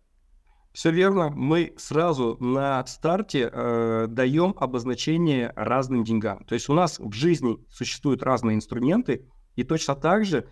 [0.74, 1.30] Все верно.
[1.30, 6.44] Мы сразу на старте э, даем обозначение разным деньгам.
[6.44, 10.48] То есть у нас в жизни существуют разные инструменты, и точно так же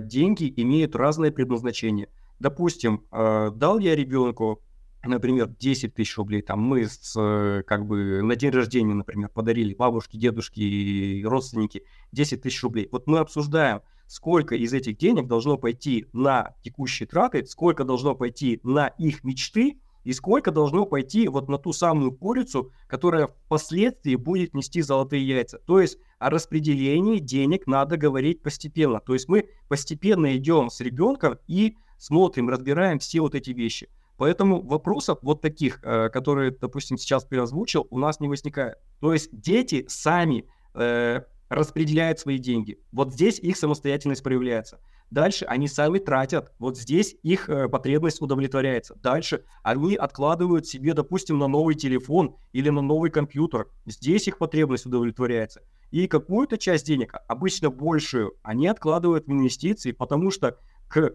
[0.00, 2.08] деньги имеют разное предназначение.
[2.38, 4.62] Допустим, э, дал я ребенку,
[5.04, 9.74] например, 10 тысяч рублей, там мы с, э, как бы на день рождения, например, подарили
[9.74, 12.88] бабушке, дедушке и родственники 10 тысяч рублей.
[12.92, 18.60] Вот мы обсуждаем, сколько из этих денег должно пойти на текущие траты, сколько должно пойти
[18.62, 24.54] на их мечты, и сколько должно пойти вот на ту самую курицу, которая впоследствии будет
[24.54, 25.58] нести золотые яйца.
[25.66, 29.00] То есть о распределении денег надо говорить постепенно.
[29.00, 33.88] То есть мы постепенно идем с ребенком и смотрим, разбираем все вот эти вещи.
[34.16, 38.76] Поэтому вопросов вот таких, э, которые, допустим, сейчас переозвучил, у нас не возникает.
[39.00, 42.78] То есть дети сами э, распределяют свои деньги.
[42.92, 44.80] Вот здесь их самостоятельность проявляется.
[45.10, 46.52] Дальше они сами тратят.
[46.58, 48.94] Вот здесь их э, потребность удовлетворяется.
[48.96, 53.68] Дальше они откладывают себе, допустим, на новый телефон или на новый компьютер.
[53.86, 55.62] Здесь их потребность удовлетворяется.
[55.90, 60.58] И какую-то часть денег, обычно большую, они откладывают в инвестиции, потому что
[60.88, 61.14] к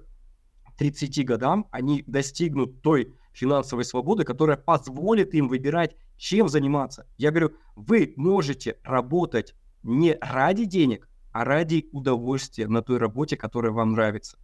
[0.79, 7.07] 30 годам они достигнут той финансовой свободы, которая позволит им выбирать, чем заниматься.
[7.17, 13.71] Я говорю, вы можете работать не ради денег, а ради удовольствия на той работе, которая
[13.71, 14.37] вам нравится.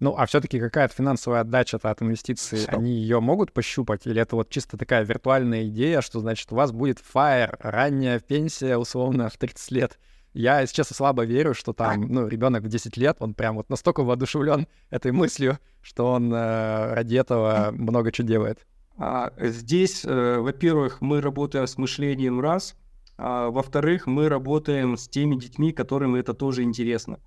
[0.00, 2.76] Ну, а все-таки какая-то финансовая отдача-то от инвестиций, что?
[2.76, 4.06] они ее могут пощупать?
[4.06, 8.76] Или это вот чисто такая виртуальная идея, что, значит, у вас будет фаер, ранняя пенсия,
[8.76, 9.98] условно, в 30 лет?
[10.34, 13.70] Я, если честно, слабо верю, что там, ну, ребенок в 10 лет, он прям вот
[13.70, 18.66] настолько воодушевлен этой мыслью, что он э, ради этого много чего делает.
[18.98, 22.76] А, здесь, э, во-первых, мы работаем с мышлением раз—
[23.18, 27.18] а, во-вторых, мы работаем с теми детьми, которым это тоже интересно.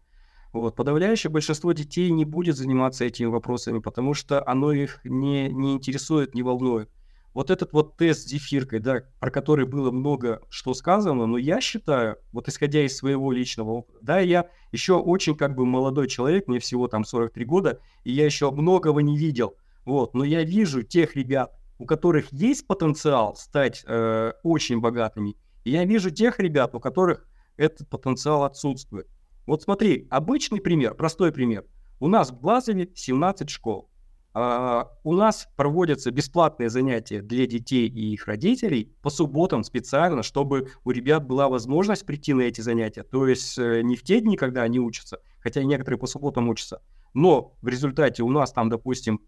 [0.53, 0.75] Вот.
[0.75, 6.33] Подавляющее большинство детей не будет заниматься этими вопросами, потому что оно их не, не интересует,
[6.33, 6.89] не волнует.
[7.33, 11.61] Вот этот вот тест с зефиркой, да, про который было много что сказано, но я
[11.61, 16.49] считаю, вот исходя из своего личного опыта, да, я еще очень как бы молодой человек,
[16.49, 20.83] мне всего там 43 года, и я еще многого не видел, вот, но я вижу
[20.83, 26.75] тех ребят, у которых есть потенциал стать э, очень богатыми, и я вижу тех ребят,
[26.75, 29.07] у которых этот потенциал отсутствует.
[29.45, 31.65] Вот смотри, обычный пример, простой пример.
[31.99, 33.87] У нас в Глазове 17 школ.
[34.33, 40.69] Uh, у нас проводятся бесплатные занятия для детей и их родителей по субботам специально, чтобы
[40.85, 43.03] у ребят была возможность прийти на эти занятия.
[43.03, 46.81] То есть uh, не в те дни, когда они учатся, хотя некоторые по субботам учатся,
[47.13, 49.19] но в результате у нас там, допустим,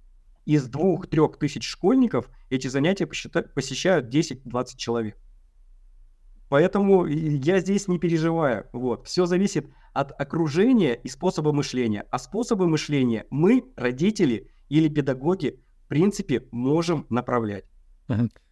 [0.46, 5.18] из двух-трех тысяч школьников эти занятия посещают 10-20 человек.
[6.54, 8.68] Поэтому я здесь не переживаю.
[8.74, 9.08] Вот.
[9.08, 12.06] Все зависит от окружения и способа мышления.
[12.12, 17.66] А способы мышления мы, родители или педагоги, в принципе, можем направлять.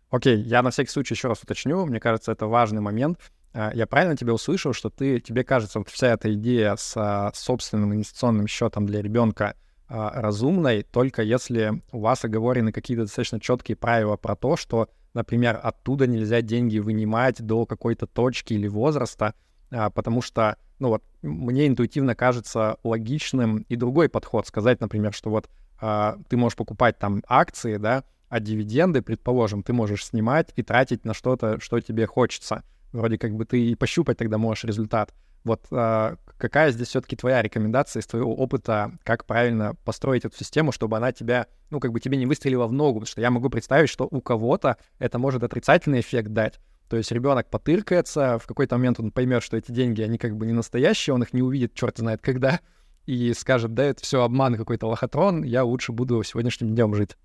[0.09, 1.85] Окей, okay, я на всякий случай еще раз уточню.
[1.85, 3.19] Мне кажется, это важный момент.
[3.53, 7.31] А, я правильно тебя услышал, что ты, тебе кажется, вот вся эта идея с а,
[7.35, 9.53] собственным инвестиционным счетом для ребенка
[9.87, 15.59] а, разумной, только если у вас оговорены какие-то достаточно четкие правила про то, что например,
[15.61, 19.33] оттуда нельзя деньги вынимать до какой-то точки или возраста,
[19.69, 24.47] а, потому что, ну вот, мне интуитивно кажется логичным и другой подход.
[24.47, 29.73] Сказать, например, что вот а, ты можешь покупать там акции, да, А дивиденды, предположим, ты
[29.73, 32.63] можешь снимать и тратить на что-то, что тебе хочется.
[32.93, 35.13] Вроде как бы ты и пощупать тогда можешь результат.
[35.43, 40.71] Вот а, какая здесь все-таки твоя рекомендация из твоего опыта, как правильно построить эту систему,
[40.71, 42.99] чтобы она тебя, ну, как бы тебе не выстрелила в ногу?
[42.99, 46.59] Потому что я могу представить, что у кого-то это может отрицательный эффект дать.
[46.89, 50.45] То есть ребенок потыркается, в какой-то момент он поймет, что эти деньги, они как бы
[50.45, 52.59] не настоящие, он их не увидит, черт знает когда,
[53.05, 57.15] и скажет, да, это все обман какой-то лохотрон, я лучше буду сегодняшним днем жить.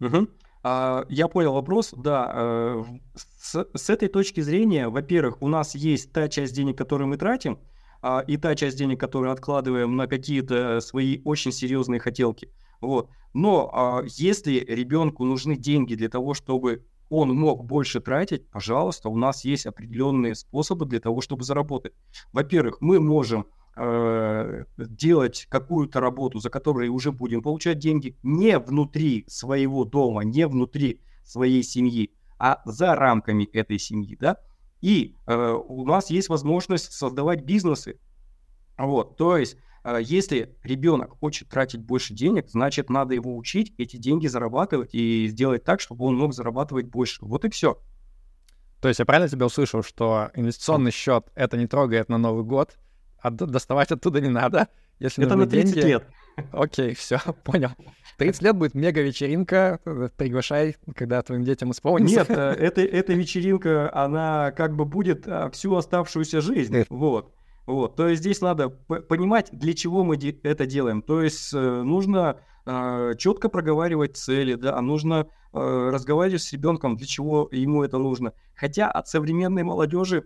[0.00, 0.28] Угу.
[0.62, 2.30] А, я понял вопрос, да.
[2.34, 7.16] Э, с, с этой точки зрения, во-первых, у нас есть та часть денег, которую мы
[7.16, 7.58] тратим,
[8.00, 12.50] а, и та часть денег, которую откладываем на какие-то свои очень серьезные хотелки.
[12.80, 13.10] Вот.
[13.34, 19.16] Но а, если ребенку нужны деньги для того, чтобы он мог больше тратить, пожалуйста, у
[19.16, 21.92] нас есть определенные способы для того, чтобы заработать.
[22.32, 23.46] Во-первых, мы можем
[23.76, 30.46] э, делать какую-то работу, за которую уже будем получать деньги не внутри своего дома, не
[30.46, 34.38] внутри своей семьи, а за рамками этой семьи, да.
[34.80, 38.00] И э, у нас есть возможность создавать бизнесы.
[38.76, 43.96] Вот, то есть, э, если ребенок хочет тратить больше денег, значит, надо его учить эти
[43.96, 47.24] деньги зарабатывать и сделать так, чтобы он мог зарабатывать больше.
[47.24, 47.78] Вот и все.
[48.80, 52.76] То есть я правильно тебя услышал, что инвестиционный счет это не трогает на Новый год,
[53.22, 54.68] а доставать оттуда не надо.
[54.98, 55.86] Если это на 30 деньги...
[55.88, 56.06] лет.
[56.52, 57.70] Окей, все, понял.
[58.18, 62.20] 30 лет будет мега-вечеринка, э, приглашай, когда твоим детям исполнится.
[62.20, 67.32] Нет, э, это, эта вечеринка, она как бы будет а, всю оставшуюся жизнь, вот.
[67.66, 71.00] Вот, то есть здесь надо понимать, для чего мы это делаем.
[71.00, 77.06] То есть э, нужно э, четко проговаривать цели, да, нужно э, разговаривать с ребенком, для
[77.06, 78.32] чего ему это нужно.
[78.56, 80.24] Хотя от современной молодежи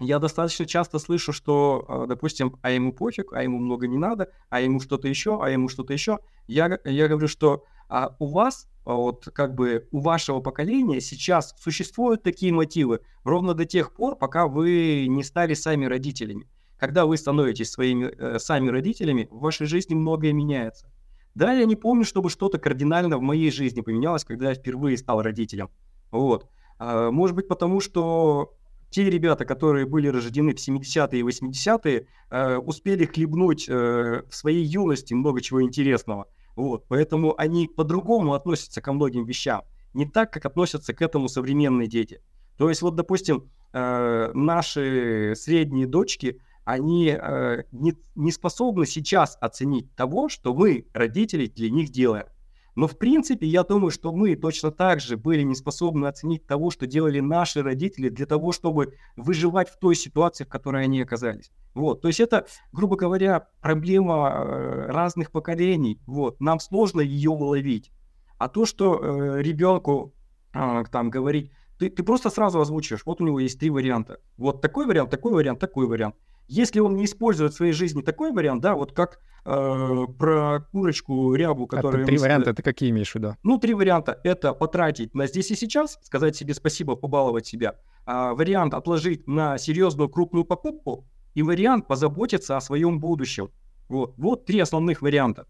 [0.00, 4.30] я достаточно часто слышу, что, а, допустим, а ему пофиг, а ему много не надо,
[4.50, 6.18] а ему что-то еще, а ему что-то еще.
[6.46, 11.54] Я, я говорю, что а у вас, а, вот как бы у вашего поколения сейчас
[11.58, 16.48] существуют такие мотивы ровно до тех пор, пока вы не стали сами родителями.
[16.78, 20.90] Когда вы становитесь своими э, сами родителями, в вашей жизни многое меняется.
[21.34, 25.22] Да, я не помню, чтобы что-то кардинально в моей жизни поменялось, когда я впервые стал
[25.22, 25.70] родителем.
[26.10, 26.48] Вот.
[26.78, 28.54] А, может быть, потому что
[28.94, 34.64] те ребята, которые были рождены в 70-е и 80-е, э, успели хлебнуть э, в своей
[34.64, 36.28] юности много чего интересного.
[36.54, 39.62] Вот, поэтому они по-другому относятся ко многим вещам.
[39.94, 42.22] Не так, как относятся к этому современные дети.
[42.56, 49.92] То есть, вот, допустим, э, наши средние дочки, они э, не, не способны сейчас оценить
[49.96, 52.26] того, что мы, родители, для них делаем.
[52.74, 56.70] Но в принципе, я думаю, что мы точно так же были не способны оценить того,
[56.70, 61.50] что делали наши родители для того, чтобы выживать в той ситуации, в которой они оказались.
[61.74, 66.00] Вот, то есть это, грубо говоря, проблема э, разных поколений.
[66.06, 67.92] Вот, нам сложно ее уловить.
[68.38, 70.12] А то, что э, ребенку
[70.52, 74.20] э, там говорить, ты, ты просто сразу озвучиваешь, вот у него есть три варианта.
[74.36, 76.16] Вот такой вариант, такой вариант, такой вариант.
[76.46, 81.34] Если он не использует в своей жизни такой вариант, да, вот как э, про курочку
[81.34, 82.02] рябу, которая...
[82.02, 83.36] А три варианта, это какие имеешь в виду?
[83.42, 84.20] Ну, три варианта.
[84.24, 87.76] Это потратить на здесь и сейчас, сказать себе спасибо, побаловать себя.
[88.06, 91.06] А, вариант отложить на серьезную крупную покупку.
[91.34, 93.50] И вариант позаботиться о своем будущем.
[93.88, 95.46] Вот, вот три основных варианта.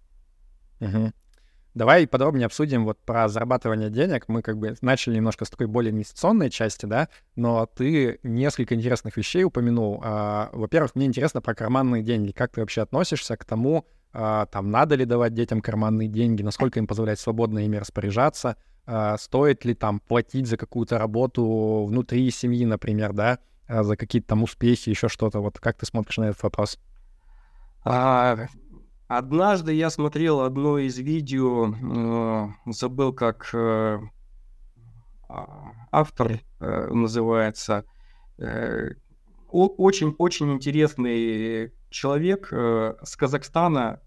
[0.81, 1.13] Угу.
[1.75, 4.29] Давай подробнее обсудим вот про зарабатывание денег.
[4.29, 9.17] Мы как бы начали немножко с такой более инвестиционной части, да, но ты несколько интересных
[9.17, 10.01] вещей упомянул.
[10.05, 12.31] А, во-первых, мне интересно про карманные деньги.
[12.31, 16.79] Как ты вообще относишься к тому, а, там, надо ли давать детям карманные деньги, насколько
[16.79, 18.57] им позволять свободно ими распоряжаться,
[18.87, 24.45] а, стоит ли там платить за какую-то работу внутри семьи, например, да, за какие-то там
[24.45, 25.41] успехи, еще что-то.
[25.41, 26.79] Вот как ты смотришь на этот вопрос?
[29.07, 33.99] Однажды я смотрел одно из видео, э, забыл, как э,
[35.29, 37.85] а, автор э, называется.
[39.49, 44.01] Очень-очень интересный человек с Казахстана,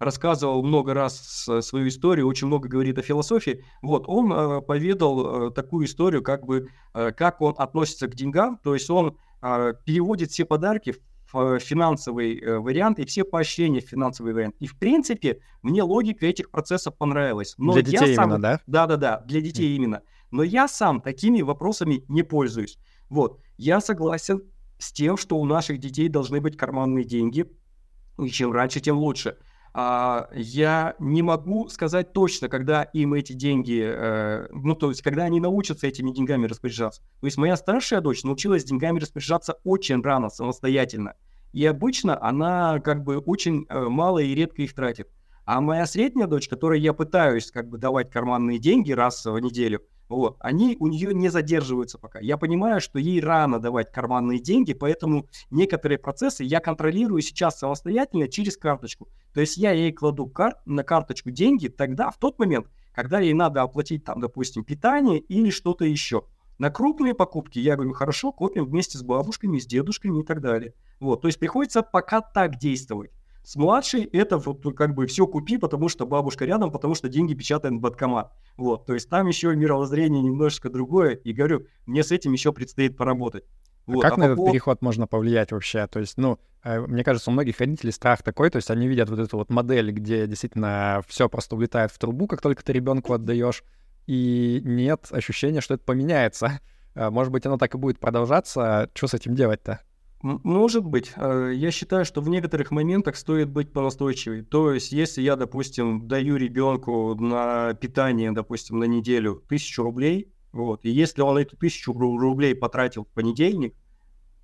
[0.00, 3.64] рассказывал много раз свою историю, очень много говорит о философии.
[3.80, 9.16] Вот, он поведал такую историю, как бы, как он относится к деньгам, то есть он
[9.40, 14.56] переводит все подарки Э, финансовый э, вариант и все поощрения в финансовый вариант.
[14.60, 17.54] И в принципе мне логика этих процессов понравилась.
[17.58, 18.30] Но для детей сам...
[18.30, 18.60] именно, да?
[18.66, 19.76] Да-да-да, для детей mm.
[19.76, 20.02] именно.
[20.30, 22.78] Но я сам такими вопросами не пользуюсь.
[23.08, 24.42] Вот, я согласен
[24.78, 27.46] с тем, что у наших детей должны быть карманные деньги,
[28.18, 29.36] и чем раньше, тем лучше.
[29.74, 35.24] А, я не могу сказать точно, когда им эти деньги, э, ну, то есть, когда
[35.24, 37.02] они научатся этими деньгами распоряжаться.
[37.20, 41.14] То есть, моя старшая дочь научилась деньгами распоряжаться очень рано, самостоятельно.
[41.52, 45.08] И обычно она как бы очень э, мало и редко их тратит.
[45.44, 49.82] А моя средняя дочь, которой я пытаюсь как бы давать карманные деньги раз в неделю,
[50.16, 52.20] вот, они у нее не задерживаются пока.
[52.20, 58.28] Я понимаю, что ей рано давать карманные деньги, поэтому некоторые процессы я контролирую сейчас самостоятельно
[58.28, 59.08] через карточку.
[59.32, 63.32] То есть я ей кладу кар- на карточку деньги тогда, в тот момент, когда ей
[63.32, 66.24] надо оплатить там, допустим, питание или что-то еще.
[66.58, 70.74] На крупные покупки я говорю, хорошо, копим вместе с бабушками, с дедушками и так далее.
[71.00, 73.10] Вот, то есть приходится пока так действовать.
[73.42, 77.34] С младшей это вот как бы все купи, потому что бабушка рядом, потому что деньги
[77.34, 78.32] печатает банкомат.
[78.56, 81.14] Вот, то есть там еще мировоззрение немножечко другое.
[81.14, 83.44] И говорю, мне с этим еще предстоит поработать.
[83.86, 84.02] А вот.
[84.02, 85.88] как а на этот переход можно повлиять вообще?
[85.88, 89.10] То есть, ну, э, мне кажется, у многих родителей страх такой, то есть они видят
[89.10, 93.12] вот эту вот модель, где действительно все просто улетает в трубу, как только ты ребенку
[93.12, 93.64] отдаешь,
[94.06, 96.60] и нет ощущения, что это поменяется.
[96.94, 98.90] Э, может быть, оно так и будет продолжаться.
[98.92, 99.80] Что с этим делать-то?
[100.22, 101.12] Может быть.
[101.16, 104.42] Э, я считаю, что в некоторых моментах стоит быть понастойчивой.
[104.42, 110.84] То есть, если я, допустим, даю ребенку на питание, допустим, на неделю тысячу рублей, вот,
[110.84, 113.74] и если он эту тысячу рублей потратил в понедельник,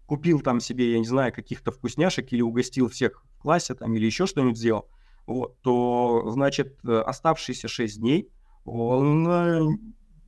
[0.06, 4.06] купил там себе, я не знаю, каких-то вкусняшек или угостил всех в классе там или
[4.06, 4.88] еще что-нибудь сделал,
[5.26, 8.30] вот, то, значит, э, оставшиеся 6 дней
[8.64, 9.60] он э,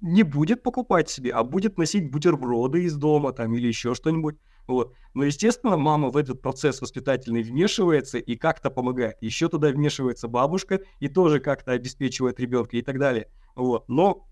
[0.00, 4.36] не будет покупать себе, а будет носить бутерброды из дома там или еще что-нибудь.
[4.70, 4.94] Вот.
[5.14, 9.16] Но, естественно, мама в этот процесс воспитательный вмешивается и как-то помогает.
[9.20, 13.28] Еще туда вмешивается бабушка и тоже как-то обеспечивает ребенка и так далее.
[13.56, 13.88] Вот.
[13.88, 14.28] Но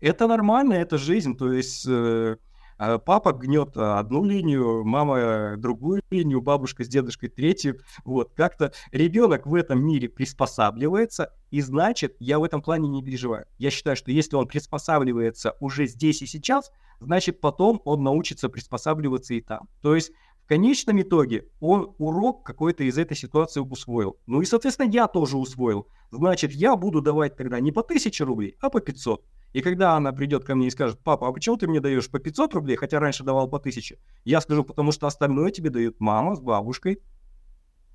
[0.00, 1.36] это нормально, это жизнь.
[1.36, 2.36] То есть э,
[2.84, 7.78] а папа гнет одну линию, мама другую линию, бабушка с дедушкой третью.
[8.04, 13.46] Вот, как-то ребенок в этом мире приспосабливается, и значит, я в этом плане не переживаю.
[13.58, 16.72] Я считаю, что если он приспосабливается уже здесь и сейчас,
[17.04, 19.68] значит, потом он научится приспосабливаться и там.
[19.80, 20.12] То есть
[20.44, 24.18] в конечном итоге он урок какой-то из этой ситуации усвоил.
[24.26, 25.86] Ну и, соответственно, я тоже усвоил.
[26.10, 29.24] Значит, я буду давать тогда не по 1000 рублей, а по 500.
[29.52, 32.18] И когда она придет ко мне и скажет, папа, а почему ты мне даешь по
[32.18, 33.98] 500 рублей, хотя раньше давал по 1000?
[34.24, 37.02] Я скажу, потому что остальное тебе дают мама с бабушкой.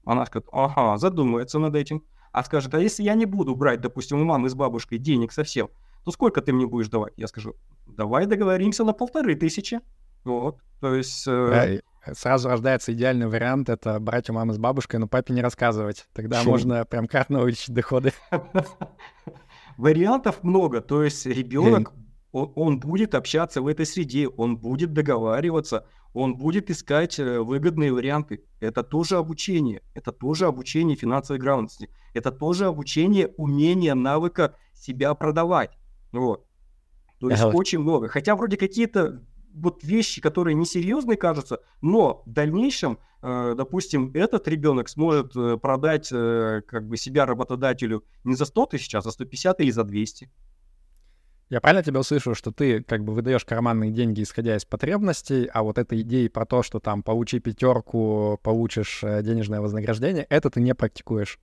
[0.05, 2.03] Она скажет, ага, задумается над этим.
[2.32, 5.70] А скажет, а если я не буду брать, допустим, у мамы с бабушкой денег совсем,
[6.08, 7.12] то сколько ты мне будешь давать?
[7.18, 9.82] Я скажу, давай договоримся на полторы тысячи.
[10.24, 11.28] Вот, то есть...
[11.28, 11.82] Э...
[12.14, 16.08] Сразу рождается идеальный вариант, это брать у мамы с бабушкой, но папе не рассказывать.
[16.14, 16.49] Тогда Шо?
[16.49, 18.14] можно прям кратно увеличить доходы.
[19.78, 21.91] Вариантов много, то есть ребенок,
[22.32, 27.91] он, он будет общаться в этой среде, он будет договариваться, он будет искать э, выгодные
[27.91, 28.45] варианты.
[28.62, 35.78] Это тоже обучение, это тоже обучение финансовой грамотности, это тоже обучение умения, навыка себя продавать.
[36.12, 36.45] Вот.
[37.20, 37.55] То есть ага.
[37.55, 38.08] очень много.
[38.08, 39.22] Хотя вроде какие-то
[39.53, 46.10] вот вещи, которые несерьезные кажутся, но в дальнейшем, э, допустим, этот ребенок сможет э, продать
[46.12, 50.30] э, как бы себя работодателю не за 100 тысяч, а за 150 или за 200.
[51.49, 55.64] Я правильно тебя услышал, что ты как бы выдаешь карманные деньги, исходя из потребностей, а
[55.64, 60.76] вот этой идеи про то, что там получи пятерку, получишь денежное вознаграждение, это ты не
[60.76, 61.39] практикуешь?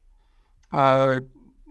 [0.70, 1.20] А,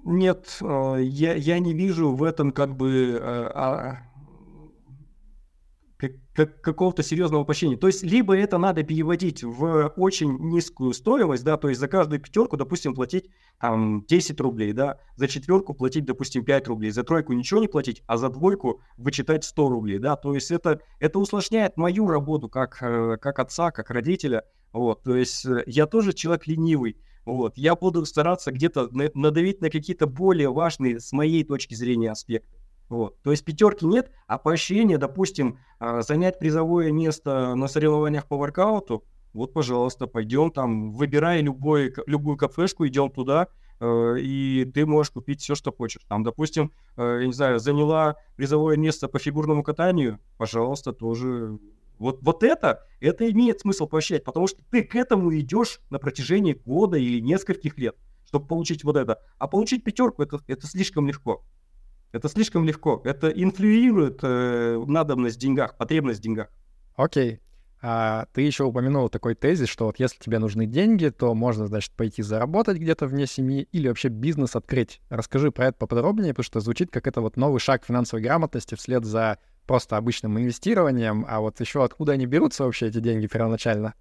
[0.04, 4.00] нет, я, я не вижу в этом как бы а,
[6.34, 7.78] как, какого-то серьезного воплощения.
[7.78, 12.22] То есть, либо это надо переводить в очень низкую стоимость, да, то есть за каждую
[12.22, 13.30] пятерку, допустим, платить
[13.60, 18.04] там 10 рублей, да, за четверку платить, допустим, 5 рублей, за тройку ничего не платить,
[18.08, 22.82] а за двойку вычитать 100 рублей, да, то есть это, это усложняет мою работу как,
[22.82, 27.76] э, как отца, как родителя, вот, то есть э, я тоже человек ленивый, вот, я
[27.76, 32.58] буду стараться где-то надавить на какие-то более важные с моей точки зрения аспекты.
[32.90, 33.22] Вот.
[33.24, 39.04] То есть пятерки нет, а поощрение, допустим, а, занять призовое место на соревнованиях по воркауту,
[39.34, 43.48] вот, пожалуйста, пойдем там, выбирай любой, любую кафешку, идем туда,
[43.80, 46.04] э, и ты можешь купить все, что хочешь.
[46.08, 51.58] Там, допустим, э, я не знаю, заняла призовое место по фигурному катанию, пожалуйста, тоже.
[51.98, 56.54] Вот, вот это, это имеет смысл поощрять, потому что ты к этому идешь на протяжении
[56.54, 59.20] года или нескольких лет, чтобы получить вот это.
[59.38, 61.44] А получить пятерку это, это слишком легко.
[62.12, 63.02] Это слишком легко.
[63.04, 66.50] Это инфлюирует э, надобность в деньгах, потребность в деньгах.
[66.96, 67.40] Окей.
[67.86, 71.92] А, ты еще упомянул такой тезис, что вот если тебе нужны деньги, то можно, значит,
[71.92, 75.02] пойти заработать где-то вне семьи или вообще бизнес открыть.
[75.10, 79.04] Расскажи про это поподробнее, потому что звучит как это вот новый шаг финансовой грамотности вслед
[79.04, 83.94] за просто обычным инвестированием, а вот еще откуда они берутся вообще эти деньги первоначально?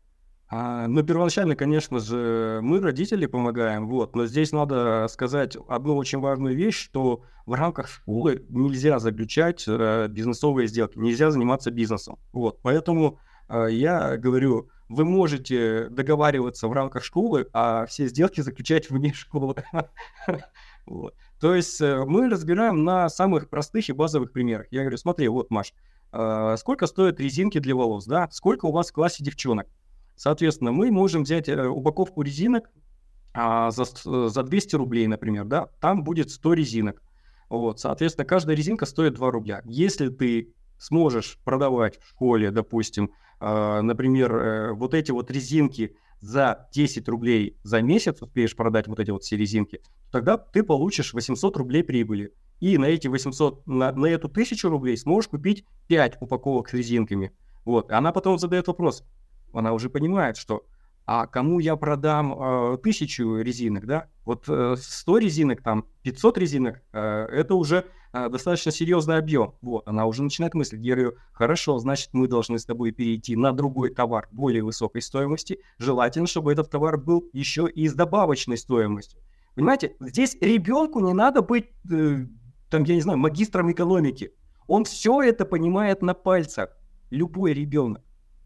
[0.55, 6.19] А, ну, первоначально, конечно же, мы, родители, помогаем, вот, но здесь надо сказать одну очень
[6.19, 12.59] важную вещь, что в рамках школы нельзя заключать э, бизнесовые сделки, нельзя заниматься бизнесом, вот,
[12.61, 19.15] поэтому э, я говорю, вы можете договариваться в рамках школы, а все сделки заключать вне
[19.15, 19.57] школы.
[21.43, 24.69] То есть э, мы разбираем на самых простых и базовых примерах.
[24.71, 25.75] Я говорю, смотри, вот, Маш,
[26.13, 28.29] э, сколько стоят резинки для волос, да?
[28.31, 29.67] Сколько у вас в классе девчонок?
[30.15, 32.71] Соответственно, мы можем взять э, упаковку резинок
[33.35, 33.87] а, за,
[34.29, 35.67] за 200 рублей, например, да?
[35.81, 37.03] Там будет 100 резинок.
[37.49, 39.63] Вот, соответственно, каждая резинка стоит 2 рубля.
[39.65, 46.69] Если ты сможешь продавать в школе, допустим, э, например, э, вот эти вот резинки за
[46.73, 51.57] 10 рублей за месяц, успеешь продать вот эти вот все резинки, тогда ты получишь 800
[51.57, 52.33] рублей прибыли.
[52.61, 57.33] И на эти 800, на, на эту 1000 рублей сможешь купить 5 упаковок с резинками.
[57.65, 57.91] Вот.
[57.91, 59.05] Она потом задает вопрос.
[59.53, 60.65] Она уже понимает, что
[61.07, 64.09] а кому я продам э, тысячу резинок, да?
[64.25, 69.55] Вот э, 100 резинок, там 500 резинок, э, это уже э, достаточно серьезный объем.
[69.63, 70.85] Вот, она уже начинает мыслить.
[70.85, 75.59] Я говорю, хорошо, значит, мы должны с тобой перейти на другой товар более высокой стоимости.
[75.79, 79.21] Желательно, чтобы этот товар был еще и с добавочной стоимостью.
[79.55, 82.27] Понимаете, здесь ребенку не надо быть, э,
[82.71, 84.33] там, я не знаю, магистром экономики.
[84.67, 86.71] Он все это понимает на пальцах.
[87.11, 88.03] Любой ребенок.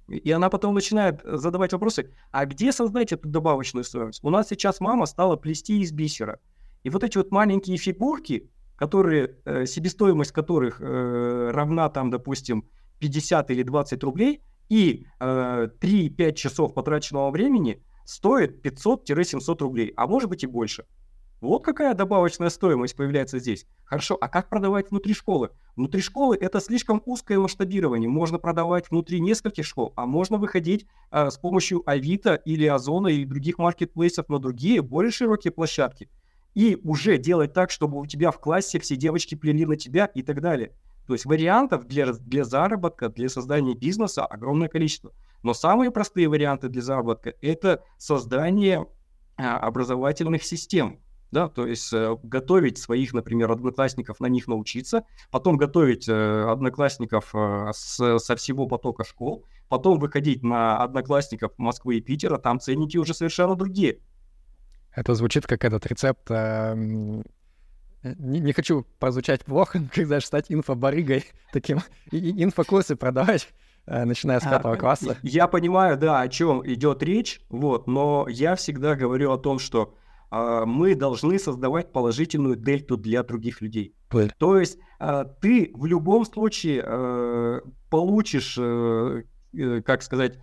[0.08, 4.20] И она потом начинает э, задавать вопросы, а где создать эту добавочную стоимость?
[4.22, 6.38] У нас сейчас мама стала плести из бисера.
[6.84, 12.68] И вот эти вот маленькие фигурки, которые, э, себестоимость которых э, равна там, допустим,
[13.00, 20.28] 50 или 20 рублей, и э, 3-5 часов потраченного времени стоит 500-700 рублей, а может
[20.30, 20.84] быть и больше.
[21.42, 23.66] Вот какая добавочная стоимость появляется здесь.
[23.84, 25.50] Хорошо, а как продавать внутри школы?
[25.76, 28.08] Внутри школы это слишком узкое масштабирование.
[28.08, 33.24] Можно продавать внутри нескольких школ, а можно выходить а, с помощью Авито или Озона или
[33.24, 36.08] других маркетплейсов на другие, более широкие площадки.
[36.54, 40.22] И уже делать так, чтобы у тебя в классе все девочки плели на тебя и
[40.22, 40.72] так далее.
[41.06, 45.12] То есть вариантов для, для заработка, для создания бизнеса огромное количество.
[45.42, 48.86] Но самые простые варианты для заработка– это создание
[49.36, 50.98] а, образовательных систем
[51.36, 57.34] да, то есть э, готовить своих, например, одноклассников, на них научиться, потом готовить э, одноклассников
[57.34, 62.96] э, с, со всего потока школ, потом выходить на одноклассников Москвы и Питера, там ценники
[62.96, 63.98] уже совершенно другие.
[64.94, 66.22] Это звучит как этот рецепт.
[66.30, 71.80] Э, не, не хочу прозвучать плохо, когда же стать инфобарыгой, таким
[72.10, 73.52] инфокурсы продавать
[73.84, 75.16] начиная с а, пятого а, класса.
[75.22, 79.94] Я понимаю, да, о чем идет речь, вот, но я всегда говорю о том, что
[80.30, 83.94] мы должны создавать положительную дельту для других людей.
[84.10, 84.32] Right.
[84.38, 87.60] То есть а, ты в любом случае а,
[87.90, 89.22] получишь, э,
[89.52, 90.38] э, как сказать,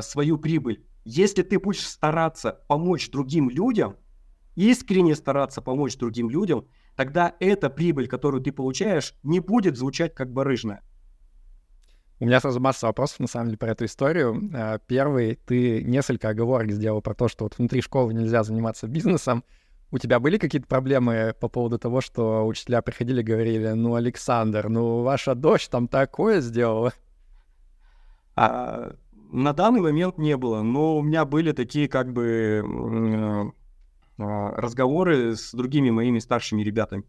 [0.00, 0.84] свою прибыль.
[1.04, 3.94] Если ты будешь стараться помочь другим людям,
[4.56, 6.66] искренне стараться помочь другим людям,
[6.96, 10.82] тогда эта прибыль, которую ты получаешь, не будет звучать как барыжная.
[12.22, 14.48] У меня сразу масса вопросов, на самом деле, про эту историю.
[14.54, 19.42] А, первый, ты несколько оговорок сделал про то, что вот внутри школы нельзя заниматься бизнесом.
[19.90, 24.68] У тебя были какие-то проблемы по поводу того, что учителя приходили и говорили, ну, Александр,
[24.68, 26.92] ну, ваша дочь там такое сделала?
[28.36, 28.94] А,
[29.32, 33.52] на данный момент не было, но у меня были такие как бы
[34.18, 37.02] а, разговоры с другими моими старшими ребятами.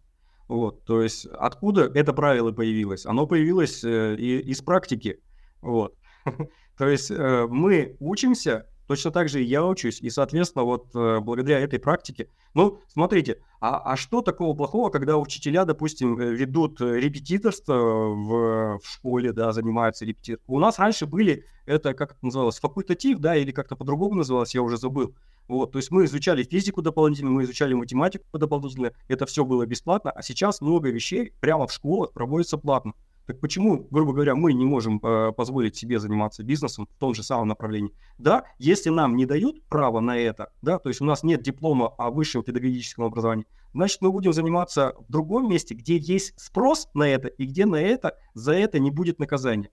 [0.47, 3.05] Вот, то есть откуда это правило появилось?
[3.05, 5.21] Оно появилось э, из практики.
[5.61, 5.95] Вот.
[6.77, 11.19] то есть э, мы учимся, точно так же и я учусь, и, соответственно, вот э,
[11.19, 12.27] благодаря этой практике.
[12.53, 18.87] Ну, смотрите, а, а что такого плохого, когда учителя, допустим, э, ведут репетиторство в, в
[18.87, 20.55] школе, да, занимаются репетиторством?
[20.55, 24.61] У нас раньше были, это как это называлось, факультатив, да, или как-то по-другому называлось, я
[24.61, 25.15] уже забыл.
[25.47, 30.11] Вот, то есть мы изучали физику дополнительно, мы изучали математику дополнительно, это все было бесплатно,
[30.11, 32.93] а сейчас много вещей прямо в школах проводится платно.
[33.25, 37.23] Так почему, грубо говоря, мы не можем э, позволить себе заниматься бизнесом в том же
[37.23, 37.93] самом направлении?
[38.17, 41.87] Да, если нам не дают право на это, да, то есть у нас нет диплома
[41.97, 47.03] о высшем педагогическом образовании, значит, мы будем заниматься в другом месте, где есть спрос на
[47.03, 49.69] это и где на это за это не будет наказания.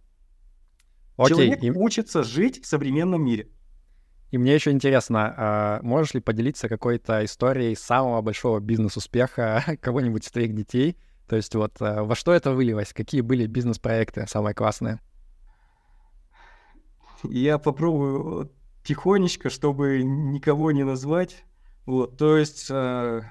[1.16, 1.34] Окей.
[1.34, 1.70] Человек и...
[1.72, 3.48] учится жить в современном мире.
[4.30, 10.30] И мне еще интересно, а можешь ли поделиться какой-то историей самого большого бизнес-успеха кого-нибудь из
[10.30, 10.96] твоих детей?
[11.30, 12.92] То есть вот а, во что это вылилось?
[12.92, 14.98] Какие были бизнес-проекты самые классные?
[17.22, 18.50] Я попробую
[18.82, 21.44] тихонечко, чтобы никого не назвать.
[21.86, 23.22] Вот, то есть э,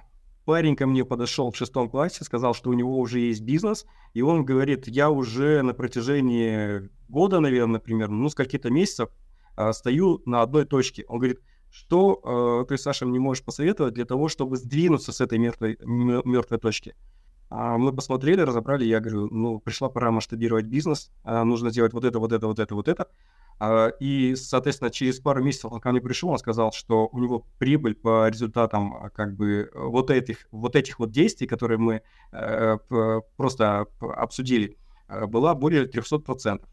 [0.46, 4.22] парень ко мне подошел в шестом классе, сказал, что у него уже есть бизнес, и
[4.22, 9.10] он говорит, я уже на протяжении года, наверное, например, ну, с каких-то месяцев
[9.58, 11.04] а, стою на одной точке.
[11.10, 15.38] Он говорит, что э, ты, Саша, мне можешь посоветовать для того, чтобы сдвинуться с этой
[15.38, 16.96] мертвой, мертвой точки?
[17.50, 22.06] А мы посмотрели, разобрали, я говорю, ну, пришла пора масштабировать бизнес, а нужно сделать вот
[22.06, 23.08] это, вот это, вот это, вот это.
[23.60, 27.46] А, и, соответственно, через пару месяцев он ко мне пришел, он сказал, что у него
[27.58, 32.78] прибыль по результатам как бы вот этих вот, этих вот действий, которые мы э,
[33.36, 34.78] просто обсудили,
[35.08, 36.64] была более 300%.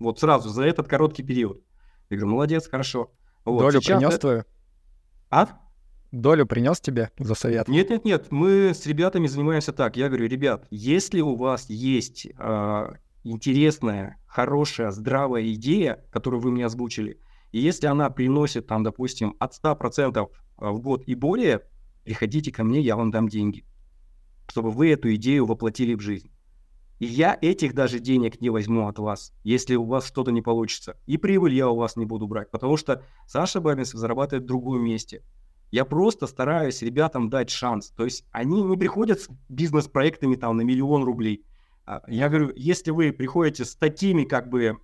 [0.00, 1.62] Вот сразу за этот короткий период.
[2.10, 3.12] Я говорю, молодец, хорошо.
[3.44, 4.18] Вот, Долю принес это...
[4.18, 4.44] твою?
[5.30, 5.48] А?
[6.14, 7.66] Долю принес тебе за совет?
[7.66, 8.26] Нет, нет, нет.
[8.30, 9.96] Мы с ребятами занимаемся так.
[9.96, 12.88] Я говорю, ребят, если у вас есть э,
[13.24, 17.18] интересная, хорошая, здравая идея, которую вы мне озвучили,
[17.50, 21.62] и если она приносит, там, допустим, от 100% а, в год и более,
[22.04, 23.64] приходите ко мне, я вам дам деньги,
[24.48, 26.30] чтобы вы эту идею воплотили в жизнь.
[27.00, 30.96] И я этих даже денег не возьму от вас, если у вас что-то не получится.
[31.06, 34.80] И прибыль я у вас не буду брать, потому что Саша Бабинцев зарабатывает в другом
[34.84, 35.24] месте.
[35.74, 37.90] Я просто стараюсь ребятам дать шанс.
[37.90, 41.44] То есть они не приходят с бизнес-проектами там на миллион рублей.
[41.84, 44.78] А, я говорю, если вы приходите с такими как бы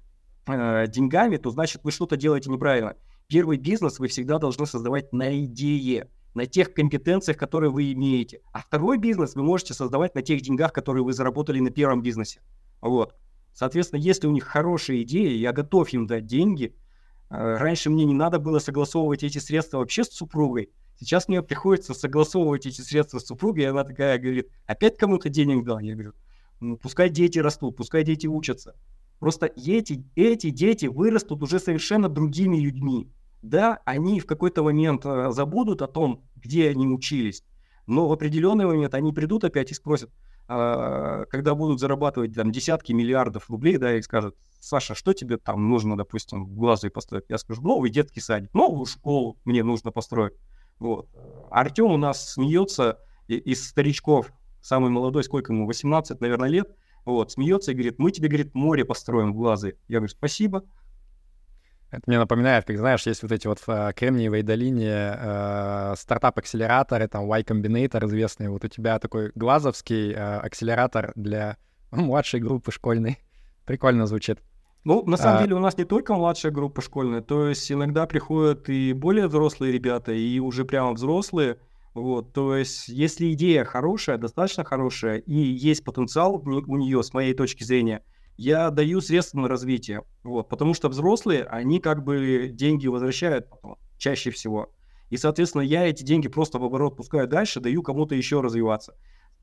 [0.49, 2.97] э, деньгами, то значит вы что-то делаете неправильно.
[3.29, 8.41] Первый бизнес вы всегда должны создавать на идее, на тех компетенциях, которые вы имеете.
[8.53, 12.41] А второй бизнес вы можете создавать на тех деньгах, которые вы заработали на первом бизнесе.
[12.81, 13.15] Вот.
[13.53, 16.75] Соответственно, если у них хорошие идеи, я готов им дать деньги.
[17.31, 20.71] Э, раньше мне не надо было согласовывать эти средства вообще с супругой.
[20.99, 25.65] Сейчас мне приходится согласовывать эти средства с супругой, и она такая говорит, опять кому-то денег
[25.65, 25.79] дал?
[25.79, 26.13] Я говорю,
[26.61, 28.75] ну, пускай дети растут, пускай дети учатся.
[29.19, 33.11] Просто эти, эти дети вырастут уже совершенно другими людьми.
[33.43, 37.43] Да, они в какой-то момент э, забудут о том, где они учились,
[37.87, 40.11] но в определенный момент они придут опять и спросят,
[40.51, 45.97] когда будут зарабатывать там десятки миллиардов рублей, да, и скажут, Саша, что тебе там нужно,
[45.97, 47.27] допустим, в глазу построить?
[47.29, 50.33] Я скажу, новый детский садик, новую школу мне нужно построить.
[50.81, 51.09] Вот.
[51.51, 52.99] Артем у нас смеется
[53.29, 56.75] из старичков, самый молодой, сколько ему, 18, наверное, лет,
[57.05, 59.79] вот, смеется и говорит, мы тебе, говорит, море построим в глазы.
[59.87, 60.65] Я говорю, спасибо.
[61.91, 67.09] Это мне напоминает, как знаешь, есть вот эти вот в э, Кремниевой долине э, стартап-акселераторы,
[67.09, 68.49] там Y Combinator известный.
[68.49, 71.57] Вот у тебя такой глазовский э, акселератор для
[71.91, 73.19] младшей группы школьной.
[73.67, 74.39] Прикольно звучит.
[74.85, 75.43] Ну, на самом а...
[75.43, 79.73] деле у нас не только младшая группа школьная, то есть иногда приходят и более взрослые
[79.73, 81.59] ребята, и уже прямо взрослые,
[81.93, 87.35] вот, то есть, если идея хорошая, достаточно хорошая, и есть потенциал у нее, с моей
[87.35, 88.05] точки зрения,
[88.41, 90.03] я даю средства на развитие.
[90.23, 94.73] Вот, потому что взрослые, они как бы деньги возвращают потом, чаще всего.
[95.11, 98.97] И, соответственно, я эти деньги просто в оборот пускаю дальше, даю кому-то еще развиваться.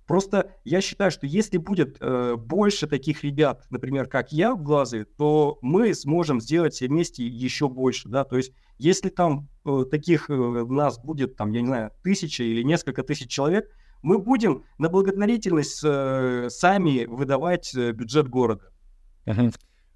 [0.08, 5.06] Просто я считаю, что если будет э, больше таких ребят, например, как я в глазы,
[5.06, 10.30] то мы сможем сделать все вместе еще больше, да, то есть если там э, таких
[10.30, 13.70] э, нас будет, там, я не знаю, тысяча или несколько тысяч человек,
[14.02, 18.72] мы будем на благотворительность э, сами выдавать э, бюджет города.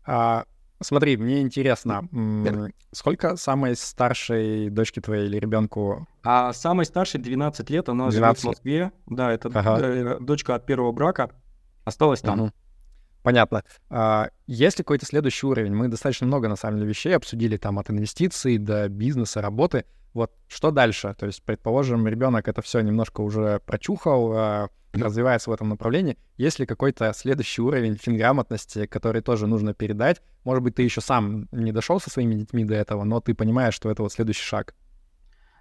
[0.03, 0.45] А,
[0.81, 2.07] смотри, мне интересно,
[2.91, 6.07] сколько самой старшей дочке твоей или ребенку?
[6.23, 8.13] А самой старшей 12 лет, она 12.
[8.13, 8.91] живет в Москве.
[9.07, 9.79] Да, это ага.
[9.79, 11.31] Э, дочка от первого брака.
[11.83, 12.41] Осталась там.
[12.41, 12.51] Uh-huh.
[13.23, 13.63] Понятно.
[13.89, 15.73] А, есть ли какой-то следующий уровень?
[15.73, 19.85] Мы достаточно много, на самом деле, вещей обсудили, там, от инвестиций до бизнеса, работы.
[20.13, 21.15] Вот что дальше?
[21.17, 26.17] То есть, предположим, ребенок это все немножко уже прочухал, а, развивается в этом направлении.
[26.37, 30.21] Есть ли какой-то следующий уровень финграмотности, который тоже нужно передать?
[30.43, 33.73] Может быть, ты еще сам не дошел со своими детьми до этого, но ты понимаешь,
[33.73, 34.75] что это вот следующий шаг.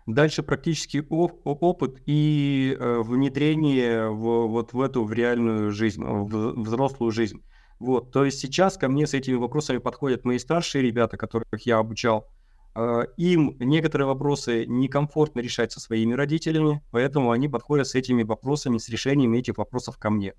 [0.07, 6.61] Дальше практически оп- опыт и э, внедрение в, вот в эту в реальную жизнь, в
[6.61, 7.43] взрослую жизнь.
[7.78, 11.78] Вот, то есть сейчас ко мне с этими вопросами подходят мои старшие ребята, которых я
[11.78, 12.28] обучал.
[12.75, 18.79] Э, им некоторые вопросы некомфортно решать со своими родителями, поэтому они подходят с этими вопросами,
[18.79, 20.35] с решением этих вопросов ко мне.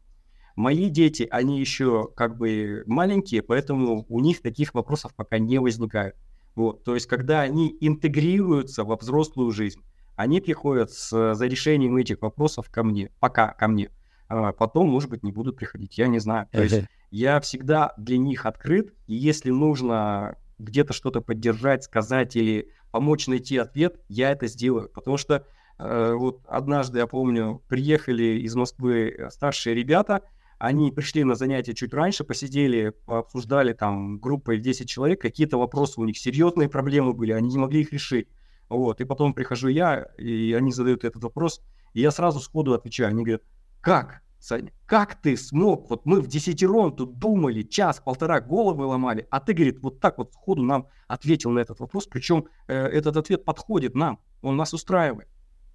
[0.55, 6.15] Мои дети, они еще как бы маленькие, поэтому у них таких вопросов пока не возникает.
[6.55, 9.81] Вот, то есть, когда они интегрируются во взрослую жизнь,
[10.17, 13.89] они приходят с, за решением этих вопросов ко мне, пока ко мне.
[14.27, 16.47] А потом, может быть, не будут приходить, я не знаю.
[16.51, 22.69] То есть я всегда для них открыт, и если нужно где-то что-то поддержать, сказать или
[22.91, 24.89] помочь найти ответ, я это сделаю.
[24.89, 25.45] Потому что
[25.77, 30.21] э, вот однажды, я помню, приехали из Москвы старшие ребята,
[30.61, 35.99] они пришли на занятия чуть раньше, посидели, обсуждали там группой в 10 человек, какие-то вопросы
[35.99, 38.27] у них, серьезные проблемы были, они не могли их решить.
[38.69, 41.61] Вот, и потом прихожу я, и они задают этот вопрос,
[41.93, 43.09] и я сразу сходу отвечаю.
[43.09, 43.41] Они говорят,
[43.81, 45.87] как, Саня, как ты смог?
[45.91, 50.33] Вот мы в десятером тут думали, час-полтора головы ломали, а ты, говорит, вот так вот
[50.33, 55.29] сходу нам ответил на этот вопрос, причем э, этот ответ подходит нам, он нас устраивает.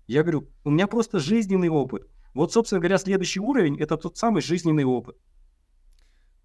[0.08, 2.08] Я говорю, у меня просто жизненный опыт.
[2.34, 5.16] Вот, собственно говоря, следующий уровень– это тот самый жизненный опыт.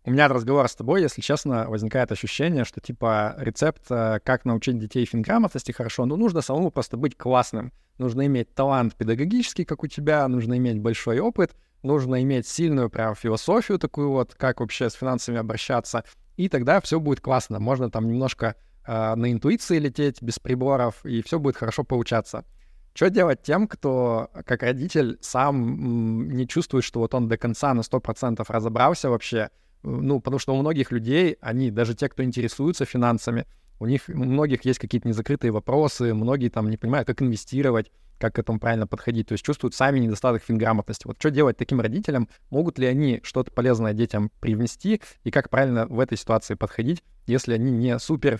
[0.03, 4.45] У меня от разговора с тобой, если честно, возникает ощущение, что типа рецепт, э, как
[4.45, 7.73] научить детей финграмотности хорошо, ну, нужно самому просто быть классным.
[7.97, 13.15] Нужно иметь талант педагогический, как у тебя, нужно иметь большой опыт, нужно иметь сильную прям
[13.15, 16.03] философию такую вот, как вообще с финансами обращаться,
[16.37, 17.59] и тогда все будет классно.
[17.59, 18.55] Можно там немножко
[18.85, 22.45] э, на интуиции лететь без приборов, и все будет хорошо получаться.
[22.93, 27.81] Что делать тем, кто, как родитель, сам не чувствует, что вот он до конца на
[27.81, 29.49] 100% разобрался вообще,
[29.83, 33.45] ну, потому что у многих людей, они, даже те, кто интересуются финансами,
[33.81, 38.35] у них, у многих есть какие-то незакрытые вопросы, многие там не понимают, как инвестировать, как
[38.35, 41.07] к этому правильно подходить, то есть чувствуют сами недостаток финграмотности.
[41.07, 42.29] Вот что делать таким родителям?
[42.51, 45.01] Могут ли они что-то полезное детям привнести?
[45.23, 48.39] И как правильно в этой ситуации подходить, если они не супер,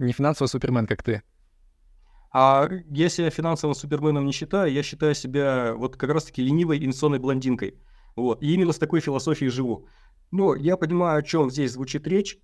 [0.00, 1.22] не финансовый супермен, как ты?
[2.32, 7.20] А я себя финансовым суперменом не считаю, я считаю себя вот как раз-таки ленивой инвестиционной
[7.20, 7.78] блондинкой.
[8.16, 8.42] Вот.
[8.42, 9.86] И именно с такой философией живу.
[10.32, 12.38] Ну, я понимаю, о чем здесь звучит речь.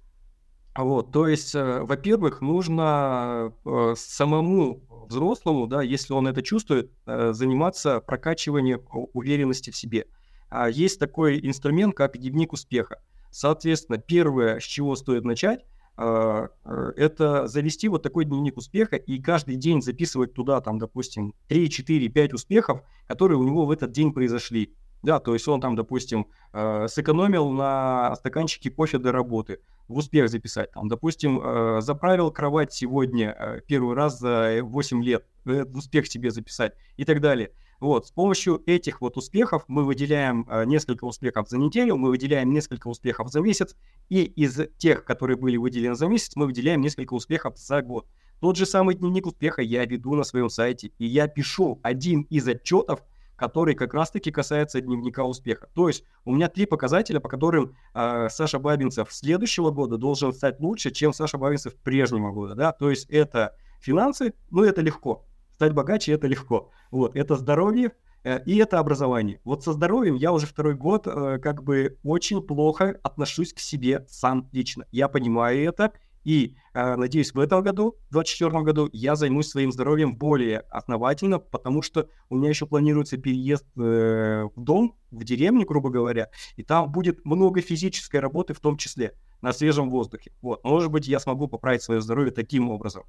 [0.77, 7.33] Вот, то есть, э, во-первых, нужно э, самому взрослому, да, если он это чувствует, э,
[7.33, 8.83] заниматься прокачиванием
[9.15, 10.07] уверенности в себе.
[10.51, 13.01] А есть такой инструмент, как дневник успеха.
[13.31, 15.65] Соответственно, первое, с чего стоит начать,
[15.97, 22.09] это завести вот такой дневник успеха и каждый день записывать туда, там, допустим, 3, 4,
[22.11, 24.75] 5 успехов, которые у него в этот день произошли.
[25.07, 30.29] Да, то есть он там, допустим, э, сэкономил на стаканчике кофе до работы, в успех
[30.29, 30.73] записать.
[30.73, 36.09] Там, допустим, э, заправил кровать сегодня э, первый раз за 8 лет, э, в успех
[36.09, 37.53] себе записать и так далее.
[37.79, 42.51] Вот, с помощью этих вот успехов мы выделяем э, несколько успехов за неделю, мы выделяем
[42.51, 43.77] несколько успехов за месяц,
[44.09, 48.09] и из тех, которые были выделены за месяц, мы выделяем несколько успехов за год.
[48.41, 52.49] Тот же самый дневник успеха я веду на своем сайте, и я пишу один из
[52.49, 53.05] отчетов–
[53.37, 55.69] который как раз-таки касается дневника успеха.
[55.75, 60.59] То есть у меня три показателя, по которым э, Саша Бабинцев следующего года должен стать
[60.61, 62.55] лучше, чем Саша Бабинцев прежнего года.
[62.55, 62.73] Да?
[62.73, 65.25] То есть это финансы, ну это легко.
[65.55, 66.71] Стать богаче это легко.
[66.91, 67.93] Вот, это здоровье,
[68.25, 69.41] э, и это образование.
[69.45, 74.05] Вот со здоровьем я уже второй год э, как бы очень плохо отношусь к себе
[74.09, 74.87] сам лично.
[74.93, 75.93] Я понимаю это,
[76.27, 81.39] и э, надеюсь, в этом году, в 2024 году, я займусь своим здоровьем более основательно,
[81.39, 86.65] потому что у меня еще планируется переезд э, в дом, в деревню, грубо говоря, и
[86.65, 90.33] там будет много физической работы, в том числе на свежем воздухе.
[90.43, 93.05] Вот, может быть, я смогу поправить свое здоровье таким образом.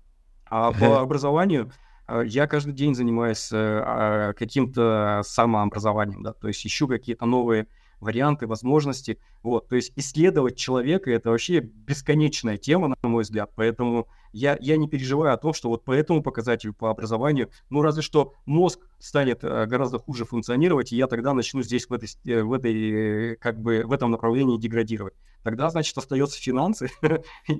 [0.46, 1.72] А по образованию
[2.08, 7.66] э, я каждый день занимаюсь э, а, каким-то самообразованием, да, то есть ищу какие-то новые
[8.00, 9.20] варианты, возможности.
[9.44, 13.52] Вот, то есть исследовать человека это вообще бесконечная тема, на мой взгляд.
[13.56, 17.82] Поэтому я, я не переживаю о том, что вот по этому показателю, по образованию, ну
[17.82, 22.10] разве что мозг станет э, гораздо хуже функционировать, и я тогда начну здесь в этой,
[22.26, 25.14] э, в этой как бы в этом направлении деградировать.
[25.44, 26.90] Тогда, значит, остается финансы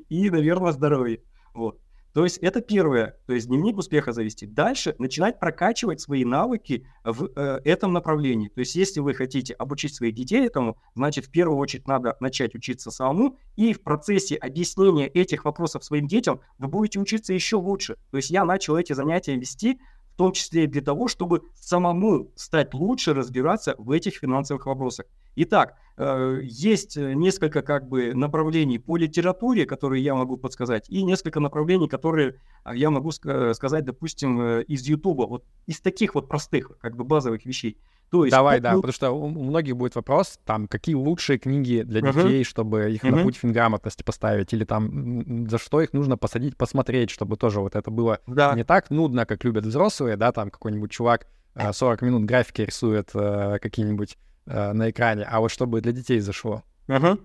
[0.10, 1.22] и, наверное, здоровье.
[1.54, 1.80] Вот.
[2.18, 4.48] То есть это первое, то есть дневник успеха завести.
[4.48, 8.48] Дальше начинать прокачивать свои навыки в э, этом направлении.
[8.48, 12.56] То есть если вы хотите обучить своих детей этому, значит в первую очередь надо начать
[12.56, 17.98] учиться самому, и в процессе объяснения этих вопросов своим детям вы будете учиться еще лучше.
[18.10, 19.80] То есть я начал эти занятия вести
[20.18, 25.06] том числе и для того, чтобы самому стать лучше разбираться в этих финансовых вопросах.
[25.36, 31.40] Итак, э, есть несколько как бы направлений по литературе, которые я могу подсказать, и несколько
[31.40, 36.72] направлений, которые а, я могу сказать, допустим, э, из Ютуба, вот из таких вот простых,
[36.80, 37.78] как бы базовых вещей.
[38.10, 42.00] То есть, Давай, да, потому что у, многих будет вопрос, там, какие лучшие книги для
[42.00, 42.14] uh-huh.
[42.14, 43.16] детей, чтобы их uh-huh.
[43.16, 47.76] на путь финграмотности поставить, или там, за что их нужно посадить, посмотреть, чтобы тоже вот
[47.76, 48.54] это было да.
[48.56, 51.28] не так нудно, как любят взрослые, да, там какой-нибудь чувак
[51.72, 56.20] 40 э, минут графики рисует э, какие-нибудь э, на экране, а вот чтобы для детей
[56.20, 56.64] зашло.
[56.88, 57.20] Uh-huh.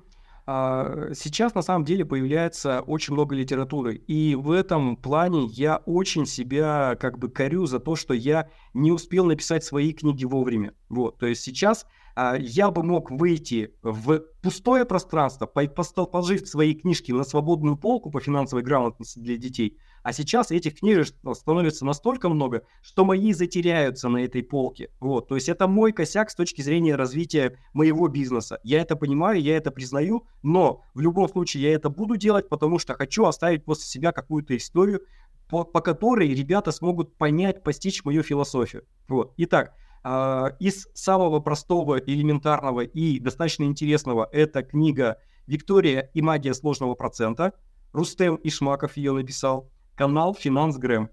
[0.45, 6.27] А, сейчас на самом деле появляется очень много литературы, и в этом плане я очень
[6.27, 10.75] себя как бы корю за то, что я не успел написать свои книги вовремя.
[10.89, 11.87] Вот, то есть сейчас
[12.17, 18.21] а, я бы мог выйти в пустое пространство, положив свои книжки на свободную полку по
[18.21, 24.19] финансовой грамотности для детей, а сейчас этих книжек становится настолько много, что мои затеряются на
[24.19, 24.91] этой полке.
[25.01, 28.59] Вот, то есть это мой косяк с точки зрения развития моего бизнеса.
[28.65, 32.79] Я это понимаю, я это признаю, но в любом случае я это буду делать, потому
[32.79, 35.03] что хочу оставить после себя какую-то историю,
[35.49, 38.85] по, по которой ребята смогут понять, постичь мою философию.
[39.07, 39.35] Вот.
[39.37, 39.75] Итак,
[40.05, 47.53] а, из самого простого, элементарного и достаточно интересного это книга «Виктория и магия сложного процента».
[47.93, 49.71] Рустем Ишмаков ее написал.
[49.95, 51.11] Канал Финанс Грэм.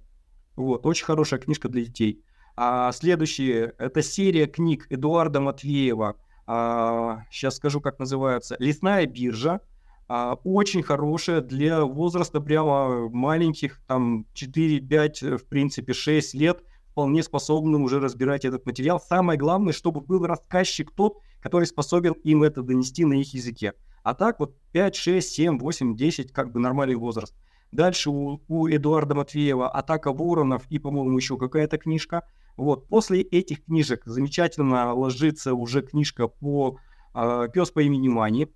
[0.55, 2.23] Вот, очень хорошая книжка для детей.
[2.55, 6.15] А следующее, это серия книг Эдуарда Матвеева
[7.29, 9.61] сейчас скажу, как называется, лесная биржа,
[10.07, 17.99] очень хорошая для возраста прямо маленьких, там 4-5, в принципе 6 лет, вполне способным уже
[17.99, 18.99] разбирать этот материал.
[18.99, 23.73] Самое главное, чтобы был рассказчик тот, который способен им это донести на их языке.
[24.01, 27.35] А так вот 5, 6, 7, 8, 10, как бы нормальный возраст.
[27.71, 32.23] Дальше у, у Эдуарда Матвеева «Атака воронов» и, по-моему, еще какая-то книжка.
[32.57, 32.87] Вот.
[32.87, 36.79] После этих книжек замечательно ложится уже книжка по
[37.13, 38.47] э, «Пес по имени Мани».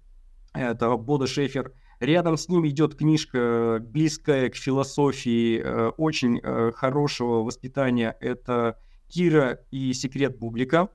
[0.54, 1.74] Это Бода Шефер.
[2.00, 8.18] Рядом с ним идет книжка, близкая к философии, э, очень э, хорошего воспитания.
[8.20, 10.90] Это «Кира и секрет Бублика».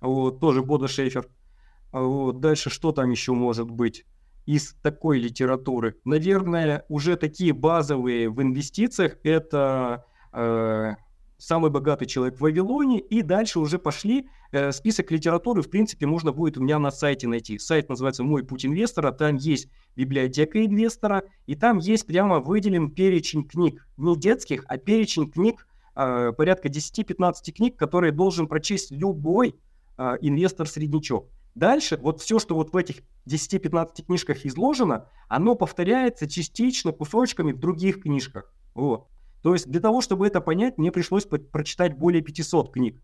[0.00, 1.28] Вот, тоже Бода Шефер.
[1.90, 4.04] Вот, дальше что там еще может быть?
[4.46, 5.96] Из такой литературы.
[6.04, 10.94] Наверное, уже такие базовые в инвестициях это э,
[11.42, 14.28] самый богатый человек в Вавилоне, и дальше уже пошли.
[14.52, 17.58] Э, список литературы, в принципе, можно будет у меня на сайте найти.
[17.58, 23.44] Сайт называется «Мой путь инвестора», там есть библиотека инвестора, и там есть прямо выделен перечень
[23.44, 25.66] книг, не детских, а перечень книг,
[25.96, 29.56] э, порядка 10-15 книг, которые должен прочесть любой
[29.98, 31.28] э, инвестор-среднячок.
[31.54, 37.58] Дальше вот все, что вот в этих 10-15 книжках изложено, оно повторяется частично кусочками в
[37.58, 38.52] других книжках.
[38.74, 39.08] Вот.
[39.42, 43.02] То есть для того, чтобы это понять, мне пришлось прочитать более 500 книг,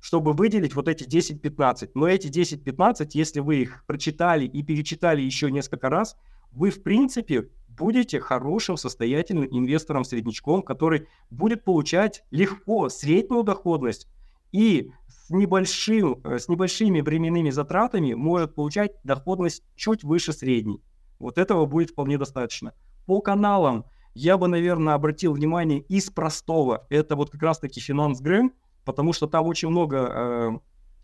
[0.00, 1.90] чтобы выделить вот эти 10-15.
[1.94, 6.16] Но эти 10-15, если вы их прочитали и перечитали еще несколько раз,
[6.50, 14.08] вы в принципе будете хорошим состоятельным инвестором-среднячком, который будет получать легко среднюю доходность
[14.52, 14.92] и
[15.32, 20.82] небольшим, э, с небольшими временными затратами может получать доходность чуть выше средней.
[21.18, 22.74] Вот этого будет вполне достаточно.
[23.06, 26.86] По каналам я бы, наверное, обратил внимание из простого.
[26.90, 28.52] Это вот как раз-таки Финанс Грэм,
[28.84, 30.50] потому что там очень много э,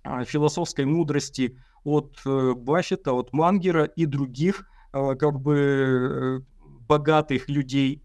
[0.04, 6.40] а, философской мудрости от э, Баффета, от Мангера и других э, как бы э,
[6.88, 8.02] богатых людей.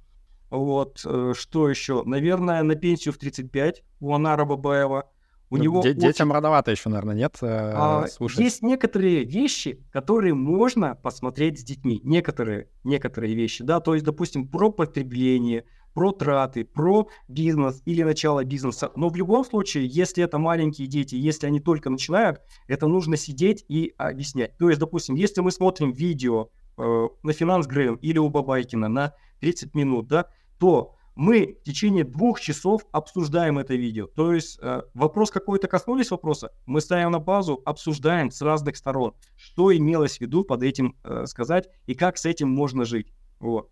[0.49, 2.03] Вот, э, что еще?
[2.03, 5.09] Наверное, на пенсию в 35 у Анара Бабаева.
[5.53, 5.99] У ну, него Де- очень...
[5.99, 7.37] Детям рановато еще, наверное, нет?
[7.43, 8.05] Э, а,
[8.37, 12.01] есть некоторые вещи, которые можно посмотреть с детьми.
[12.03, 18.43] Некоторые, некоторые вещи, да, то есть, допустим, про потребление, про траты, про бизнес или начало
[18.43, 18.91] бизнеса.
[18.95, 23.63] Но в любом случае, если это маленькие дети, если они только начинают, это нужно сидеть
[23.67, 24.57] и объяснять.
[24.57, 26.49] То есть, допустим, если мы смотрим видео
[26.79, 30.25] э, на Финанс Грэм или у Бабайкина на 30 минут, да,
[30.57, 34.07] то мы в течение двух часов обсуждаем это видео.
[34.07, 39.13] То есть э, вопрос какой-то коснулись вопроса, мы ставим на базу, обсуждаем с разных сторон,
[39.35, 43.13] что имелось в виду под этим э, сказать и как с этим можно жить.
[43.39, 43.69] Вот.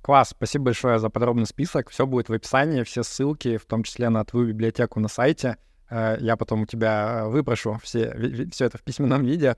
[0.00, 1.90] Класс, спасибо большое за подробный список.
[1.90, 5.56] Все будет в описании, все ссылки, в том числе на твою библиотеку на сайте.
[5.90, 8.14] Э, я потом у тебя выпрошу все,
[8.50, 9.56] все это в письменном виде.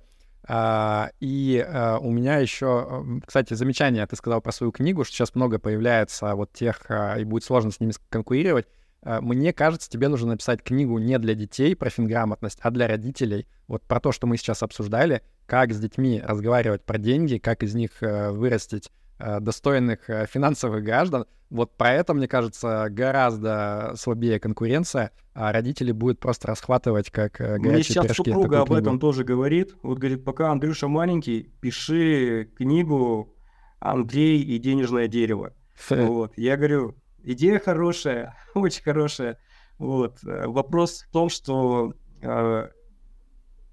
[0.49, 5.35] А, и а, у меня еще, кстати, замечание, ты сказал про свою книгу, что сейчас
[5.35, 8.67] много появляется вот тех, а, и будет сложно с ними конкурировать.
[9.03, 13.47] Мне кажется, тебе нужно написать книгу не для детей про финграмотность, а для родителей.
[13.69, 17.77] Вот про то, что мы сейчас обсуждали, как с детьми разговаривать про деньги, как из
[17.77, 21.27] них вырастить Э, достойных э, финансовых граждан.
[21.49, 27.59] Вот про это, мне кажется, гораздо слабее конкуренция, а родители будут просто расхватывать как э,
[27.59, 28.31] горячие Мне сейчас пирожки.
[28.33, 29.75] супруга об этом тоже говорит.
[29.83, 33.35] Вот говорит, пока Андрюша маленький, пиши книгу
[33.79, 35.53] «Андрей и денежное дерево».
[35.91, 36.33] Вот.
[36.37, 39.39] Я говорю, идея хорошая, очень хорошая.
[39.79, 40.19] Вот.
[40.23, 41.93] Вопрос в том, что
[42.23, 42.69] э,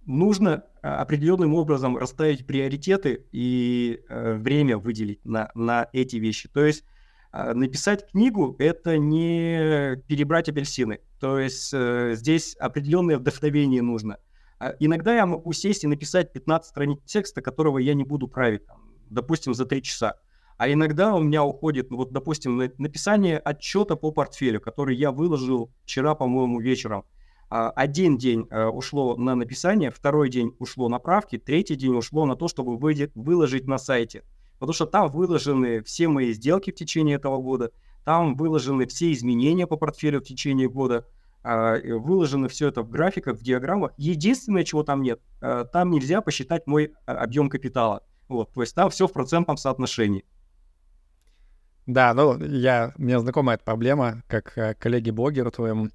[0.06, 6.50] нужно а, определенным образом расставить приоритеты и э, время выделить на, на эти вещи.
[6.50, 6.84] То есть
[7.32, 11.00] э, написать книгу— это не перебрать апельсины.
[11.20, 14.18] То есть э, здесь определенное вдохновение нужно.
[14.60, 18.66] А иногда я могу сесть и написать 15 страниц текста, которого я не буду править,
[18.66, 20.16] там, допустим, за 3 часа.
[20.58, 25.74] А иногда у меня уходит, ну, вот, допустим, написание отчета по портфелю, который я выложил
[25.84, 27.06] вчера, по-моему, вечером.
[27.56, 32.26] А, один день э, ушло на написание, второй день ушло на правки, третий день ушло
[32.26, 34.24] на то, чтобы выложить на сайте.
[34.58, 37.70] Потому что там выложены все мои сделки в течение этого года,
[38.06, 41.06] там выложены все изменения по портфелю в течение года,
[41.44, 43.92] а, выложено все это в графиках, в диаграммах.
[43.98, 48.02] Единственное, чего там нет, э, там нельзя посчитать мой а, объем капитала.
[48.30, 50.26] Вот, то есть там все в процентном соотношении.
[51.86, 55.90] Да, ну, я, мне знакома эта проблема, как э, коллеге-блогеру твоему.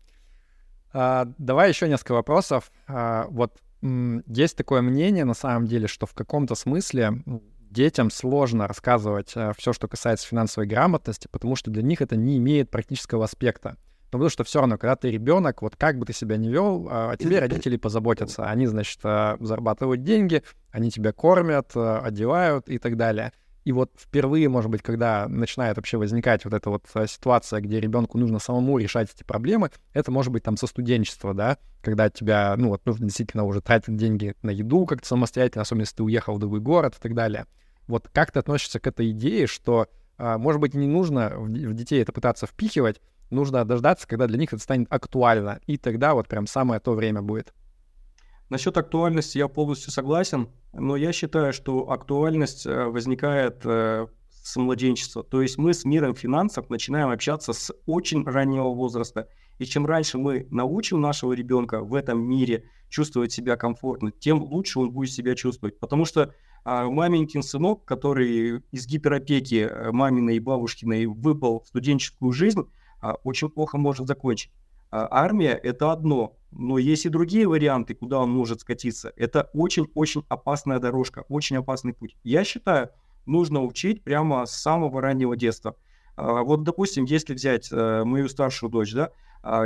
[1.01, 2.73] А, давай еще несколько вопросов.
[2.89, 7.23] А, вот есть такое мнение, на самом деле, что в каком-то смысле
[7.71, 12.39] детям сложно рассказывать а, все, что касается финансовой грамотности, потому что для них это не
[12.39, 13.77] имеет практического аспекта.
[14.11, 16.89] Но потому что все равно, когда ты ребенок, вот как бы ты себя не вел,
[16.91, 18.47] а, о тебе родители позаботятся.
[18.47, 20.43] Они, значит, а, зарабатывают деньги,
[20.73, 23.33] они тебя кормят, а, одевают и так далее.
[23.69, 28.17] И вот впервые, может быть, когда начинает вообще возникать вот эта вот ситуация, где ребенку
[28.17, 32.71] нужно самому решать эти проблемы, это может быть там со студенчества, да, когда тебя, ну
[32.71, 36.39] вот, нужно действительно уже тратить деньги на еду как-то самостоятельно, особенно если ты уехал в
[36.39, 37.45] другой город и так далее.
[37.89, 42.13] Вот как ты относишься к этой идее, что, может быть, не нужно в детей это
[42.13, 45.61] пытаться впихивать, нужно дождаться, когда для них это станет актуально.
[45.67, 47.53] И тогда вот прям самое то время будет.
[48.51, 55.23] Насчет актуальности я полностью согласен, но я считаю, что актуальность э, возникает э, с младенчества.
[55.23, 59.29] То есть мы с миром финансов начинаем общаться с очень раннего возраста.
[59.59, 64.79] И чем раньше мы научим нашего ребенка в этом мире чувствовать себя комфортно, тем лучше
[64.79, 65.79] он будет себя чувствовать.
[65.79, 66.35] Потому что
[66.65, 72.63] а, маменькин сынок, который из гиперопеки э, маминой и бабушкиной выпал в студенческую жизнь,
[73.01, 74.53] а, очень плохо может закончить.
[74.91, 79.13] А, армия– это одно, но есть и другие варианты, куда он может скатиться.
[79.17, 82.17] Это очень-очень опасная дорожка, очень опасный путь.
[82.25, 82.91] Я считаю,
[83.27, 85.77] нужно учить прямо с самого раннего детства.
[86.17, 89.11] А, вот, допустим, если взять э, мою старшую дочь, да,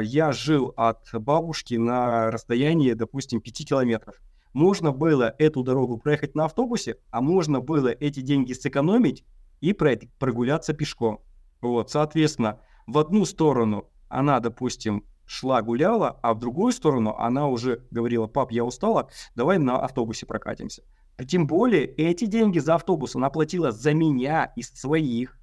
[0.03, 4.21] я жил от бабушки на расстоянии, допустим, 5 километров.
[4.53, 9.25] Можно было эту дорогу проехать на автобусе, а можно было эти деньги сэкономить
[9.63, 11.23] и прогуляться пешком.
[11.63, 17.87] Вот, соответственно, в одну сторону она, допустим, шла гуляла, а в другую сторону она уже
[17.91, 20.83] говорила, пап, я устала, давай на автобусе прокатимся.
[21.27, 25.39] Тем более эти деньги за автобус она платила за меня из своих.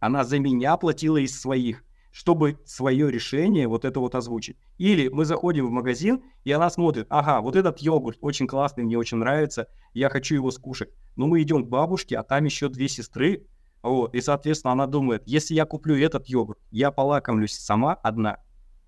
[0.00, 4.56] Она за меня платила из своих, чтобы свое решение вот это вот озвучить.
[4.78, 8.98] Или мы заходим в магазин, и она смотрит, ага, вот этот йогурт очень классный, мне
[8.98, 10.90] очень нравится, я хочу его скушать.
[11.14, 13.46] Но мы идем к бабушке, а там еще две сестры,
[13.90, 18.38] вот, и, соответственно, она думает, если я куплю этот йогурт, я полакомлюсь сама одна.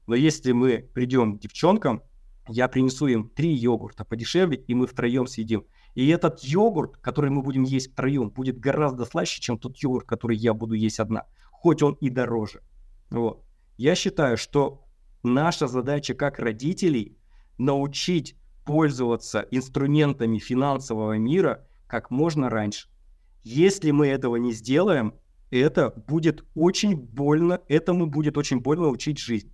[0.07, 2.03] Но если мы придем к девчонкам,
[2.49, 5.65] я принесу им три йогурта подешевле, и мы втроем съедим.
[5.95, 10.37] И этот йогурт, который мы будем есть втроем, будет гораздо слаще, чем тот йогурт, который
[10.37, 11.25] я буду есть одна.
[11.51, 12.63] Хоть он и дороже.
[13.11, 13.45] Вот.
[13.77, 14.85] Я считаю, что
[15.23, 17.17] наша задача как родителей
[17.59, 22.89] научить пользоваться инструментами финансового мира как можно раньше.
[23.45, 25.15] Если мы этого не сделаем,
[25.51, 29.53] это будет очень больно, этому будет очень больно учить жизнь.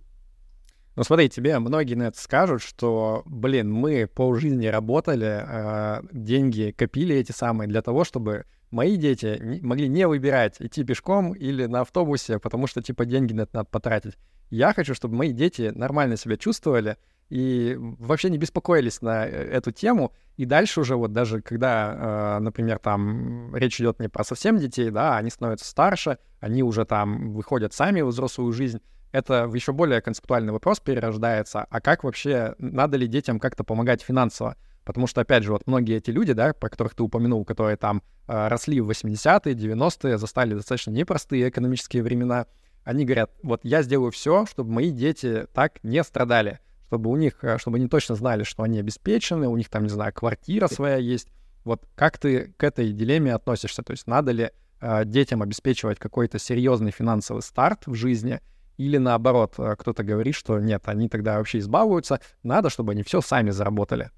[0.95, 6.73] Ну смотри, тебе многие на это скажут, что, блин, мы по жизни работали, э, деньги
[6.75, 11.65] копили эти самые для того, чтобы мои дети не, могли не выбирать, идти пешком или
[11.65, 14.17] на автобусе, потому что, типа, деньги на это надо потратить.
[14.49, 16.97] Я хочу, чтобы мои дети нормально себя чувствовали,
[17.31, 20.11] и вообще не беспокоились на э, эту тему.
[20.35, 24.89] И дальше уже вот даже когда, э, например, там речь идет не про совсем детей,
[24.89, 28.81] да, они становятся старше, они уже там выходят сами в взрослую жизнь,
[29.13, 34.57] это еще более концептуальный вопрос перерождается, а как вообще, надо ли детям как-то помогать финансово?
[34.83, 38.01] Потому что, опять же, вот многие эти люди, да, про которых ты упомянул, которые там
[38.27, 42.47] э, росли в 80-е, 90-е, застали достаточно непростые экономические времена,
[42.83, 46.59] они говорят, вот я сделаю все, чтобы мои дети так не страдали
[46.91, 49.89] чтобы у них, э, чтобы они точно знали, что они обеспечены, у них там, не
[49.89, 51.29] знаю, квартира своя есть.
[51.63, 53.81] Вот как ты к этой дилемме относишься?
[53.81, 58.41] То есть надо ли э, детям обеспечивать какой-то серьезный финансовый старт в жизни,
[58.75, 63.21] или наоборот, э, кто-то говорит, что нет, они тогда вообще избавляются, надо, чтобы они все
[63.21, 64.11] сами заработали.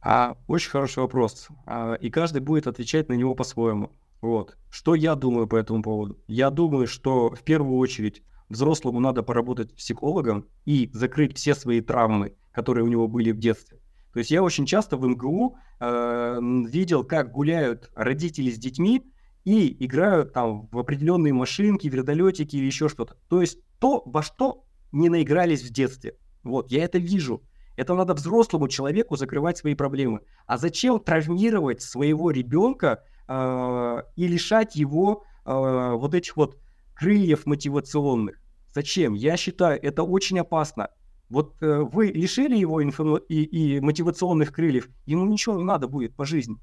[0.00, 1.48] А, очень хороший вопрос.
[1.66, 3.92] А, и каждый будет отвечать на него по-своему.
[4.22, 4.56] Вот.
[4.70, 6.18] Что я думаю по этому поводу?
[6.28, 8.22] Я думаю, что в первую очередь
[8.52, 13.80] взрослому надо поработать психологом и закрыть все свои травмы, которые у него были в детстве.
[14.12, 16.38] То есть я очень часто в МГУ э,
[16.68, 19.10] видел, как гуляют родители с детьми
[19.44, 23.16] и играют там в определенные машинки, вертолетики или еще что-то.
[23.28, 26.16] То есть то, во что не наигрались в детстве.
[26.44, 27.42] Вот, я это вижу.
[27.76, 30.20] Это надо взрослому человеку закрывать свои проблемы.
[30.46, 36.58] А зачем травмировать своего ребенка э, и лишать его э, вот этих вот
[36.94, 38.41] крыльев мотивационных?
[38.74, 39.14] Зачем?
[39.14, 40.88] Я считаю, это очень опасно.
[41.28, 46.14] Вот э, вы лишили его инфо- и, и мотивационных крыльев, ему ничего не надо будет
[46.14, 46.56] по жизни.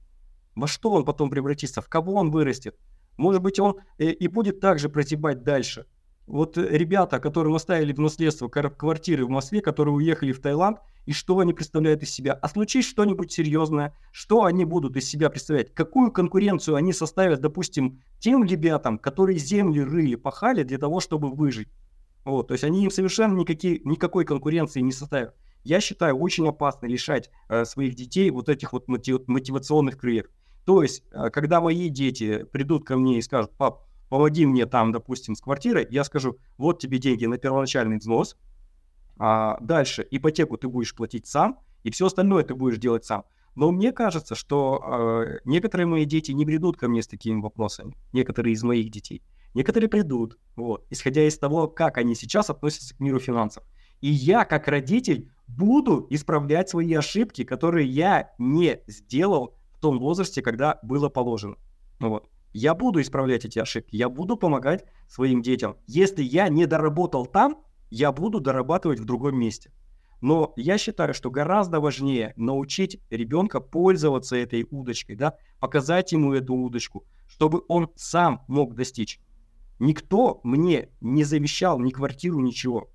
[0.55, 2.75] Во что он потом превратится, в кого он вырастет?
[3.17, 5.85] Может быть, он э, и будет также протебать дальше.
[6.25, 11.11] Вот э, ребята, которым оставили в наследство квартиры в Москве, которые уехали в Таиланд, и
[11.11, 12.33] что они представляют из себя?
[12.33, 15.73] А случись что-нибудь серьезное, что они будут из себя представлять?
[15.73, 21.69] Какую конкуренцию они составят, допустим, тем ребятам, которые земли рыли, пахали для того, чтобы выжить?
[22.29, 25.35] Вот, то есть они им совершенно никакие, никакой конкуренции не составят.
[25.63, 30.27] Я считаю очень опасно лишать э, своих детей вот этих вот мотив, мотивационных крыльев.
[30.65, 34.91] То есть, э, когда мои дети придут ко мне и скажут, пап, помоги мне там,
[34.91, 38.37] допустим, с квартирой, я скажу, вот тебе деньги на первоначальный взнос,
[39.17, 43.25] а дальше ипотеку ты будешь платить сам, и все остальное ты будешь делать сам.
[43.55, 47.97] Но мне кажется, что э, некоторые мои дети не придут ко мне с такими вопросами,
[48.13, 49.23] некоторые из моих детей.
[49.53, 53.63] Некоторые придут, вот, исходя из того, как они сейчас относятся к миру финансов.
[54.01, 60.41] И я, как родитель, буду исправлять свои ошибки, которые я не сделал в том возрасте,
[60.41, 61.55] когда было положено.
[61.99, 62.29] Вот.
[62.53, 65.77] Я буду исправлять эти ошибки, я буду помогать своим детям.
[65.85, 69.71] Если я не доработал там, я буду дорабатывать в другом месте.
[70.21, 76.55] Но я считаю, что гораздо важнее научить ребенка пользоваться этой удочкой, да, показать ему эту
[76.55, 79.19] удочку, чтобы он сам мог достичь.
[79.79, 82.89] Никто мне не завещал ни квартиру, ничего.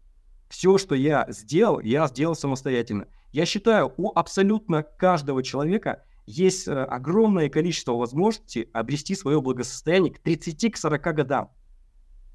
[0.49, 3.09] Все, что я сделал, я сделал самостоятельно.
[3.33, 10.21] Я считаю, у абсолютно каждого человека есть э, огромное количество возможностей обрести свое благосостояние к
[10.25, 11.51] 30-40 годам.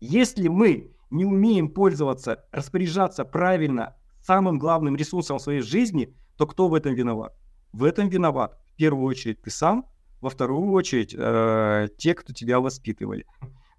[0.01, 6.73] Если мы не умеем пользоваться, распоряжаться правильно самым главным ресурсом своей жизни, то кто в
[6.73, 7.35] этом виноват?
[7.71, 9.85] В этом виноват в первую очередь ты сам,
[10.21, 13.25] во вторую очередь э, те, кто тебя воспитывали.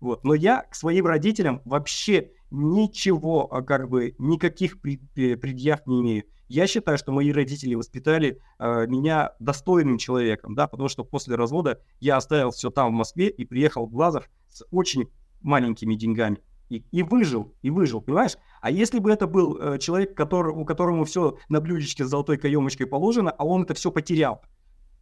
[0.00, 0.24] Вот.
[0.24, 6.24] Но я к своим родителям вообще ничего, а, как бы, никаких предъяв не имею.
[6.48, 11.80] Я считаю, что мои родители воспитали э, меня достойным человеком, да, потому что после развода
[12.00, 15.08] я оставил все там в Москве и приехал в Глазов с очень
[15.42, 16.38] маленькими деньгами.
[16.68, 18.36] И, и выжил, и выжил, понимаешь?
[18.60, 22.36] А если бы это был э, человек, который, у которому все на блюдечке с золотой
[22.36, 24.42] каемочкой положено, а он это все потерял,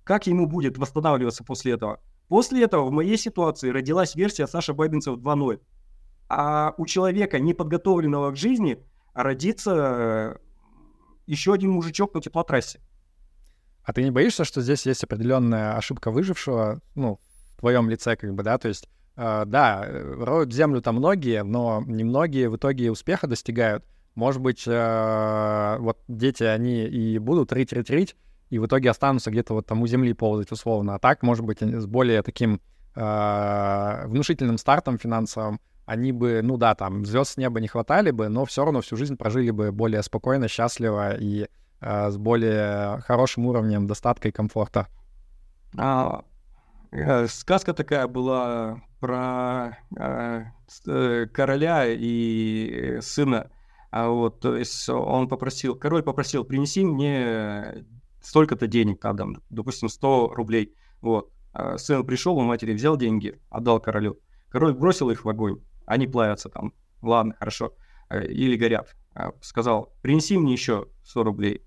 [0.05, 2.01] как ему будет восстанавливаться после этого?
[2.29, 5.61] После этого в моей ситуации родилась версия Саша Бабинцев 2.0.
[6.29, 10.37] А у человека, неподготовленного к жизни, родится э,
[11.27, 12.81] еще один мужичок на теплотрассе.
[13.83, 17.19] А ты не боишься, что здесь есть определенная ошибка выжившего, ну,
[17.57, 21.83] в твоем лице, как бы, да, то есть, э, да, роют землю там многие, но
[21.87, 23.87] немногие в итоге успеха достигают.
[24.15, 28.17] Может быть, э, вот дети, они и будут рыть-рыть-рыть,
[28.51, 30.95] и в итоге останутся где-то вот там у земли ползать условно.
[30.95, 32.61] А так, может быть, с более таким
[32.95, 38.29] э, внушительным стартом финансовым они бы, ну да, там звезд с неба не хватали бы,
[38.29, 41.49] но все равно всю жизнь прожили бы более спокойно, счастливо и
[41.81, 44.87] э, с более хорошим уровнем достатка и комфорта.
[45.79, 46.25] А,
[46.91, 50.45] э, сказка такая была про э,
[50.87, 53.51] э короля и сына.
[53.91, 57.87] А вот, то есть он попросил, король попросил, принеси мне
[58.21, 60.75] столько-то денег, там, допустим, 100 рублей.
[61.01, 61.31] Вот.
[61.53, 64.19] А сын пришел, у матери взял деньги, отдал королю.
[64.49, 66.73] Король бросил их в огонь они плавятся там.
[67.03, 67.75] Ладно, хорошо.
[68.11, 68.95] Э, или горят.
[69.15, 71.65] А, сказал, принеси мне еще 100 рублей.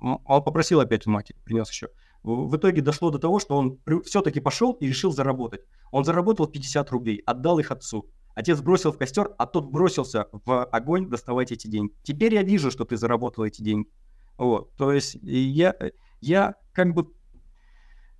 [0.00, 1.88] Он попросил опять у матери, принес еще.
[2.22, 5.62] В итоге дошло до того, что он все-таки пошел и решил заработать.
[5.92, 8.10] Он заработал 50 рублей, отдал их отцу.
[8.34, 11.94] Отец бросил в костер, а тот бросился в огонь доставать эти деньги.
[12.02, 13.88] Теперь я вижу, что ты заработал эти деньги.
[14.36, 15.74] Вот, то есть я,
[16.20, 17.08] я как бы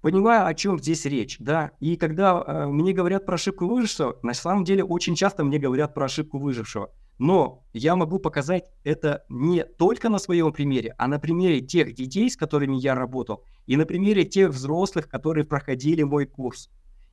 [0.04, 1.72] понимаю, о чем здесь речь, да.
[1.80, 5.94] И когда э, мне говорят про ошибку выжившего, на самом деле очень часто мне говорят
[5.94, 6.90] про ошибку выжившего.
[7.18, 12.28] Но я могу показать это не только на своем примере, а на примере тех детей,
[12.28, 16.68] с которыми я работал, и на примере тех взрослых, которые проходили мой курс.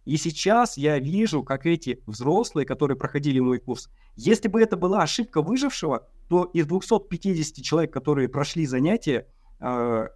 [0.06, 5.04] И сейчас я вижу, как эти взрослые, которые проходили мой курс, если бы это была
[5.04, 9.28] ошибка выжившего, то из 250 человек, которые прошли занятия,
[9.60, 10.08] э,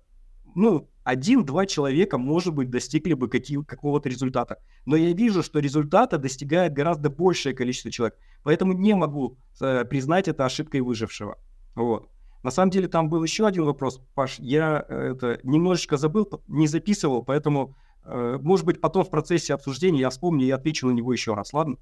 [0.55, 4.57] ну, один-два человека, может быть, достигли бы какие, какого-то результата.
[4.86, 8.17] Но я вижу, что результата достигает гораздо большее количество человек.
[8.43, 11.38] Поэтому не могу э, признать это ошибкой выжившего.
[11.75, 12.09] Вот.
[12.41, 16.67] На самом деле там был еще один вопрос, Паш, я э, это немножечко забыл, не
[16.67, 17.75] записывал, поэтому,
[18.05, 21.77] может быть, потом в процессе обсуждения я вспомню и отвечу на него еще раз, ладно?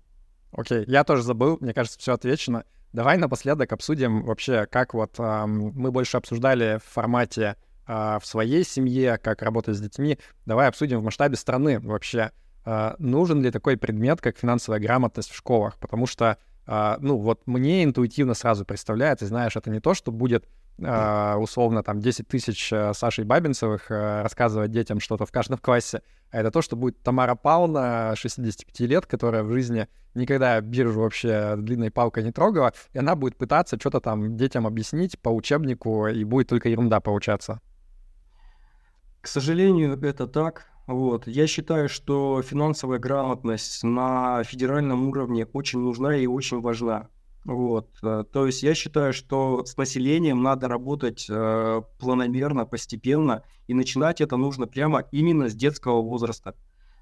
[0.51, 0.83] Окей, okay.
[0.87, 2.63] я тоже забыл, мне кажется, все отвечено.
[2.93, 7.55] Давай напоследок обсудим вообще, как вот эм, мы больше обсуждали в формате
[7.87, 10.19] а, в своей семье, как работать с детьми.
[10.45, 12.31] Давай обсудим в масштабе страны вообще,
[12.65, 17.41] а, нужен ли такой предмет, как финансовая грамотность в школах, потому что, а, ну, вот
[17.47, 20.47] мне интуитивно сразу представляется, знаешь, это не то, что будет
[20.77, 26.01] условно там 10 тысяч Сашей Бабинцевых рассказывать детям что-то в каждом классе,
[26.31, 31.55] а это то, что будет Тамара Павловна, 65 лет, которая в жизни никогда биржу вообще
[31.57, 36.23] длинной палкой не трогала, и она будет пытаться что-то там детям объяснить по учебнику, и
[36.23, 37.61] будет только ерунда получаться.
[39.21, 40.65] К сожалению, это так.
[40.85, 41.27] Вот.
[41.27, 47.07] Я считаю, что финансовая грамотность на федеральном уровне очень нужна и очень важна.
[47.45, 47.89] Вот.
[48.01, 54.21] Э, то есть я считаю, что с населением надо работать э, планомерно, постепенно, и начинать
[54.21, 56.55] это нужно прямо именно с детского возраста.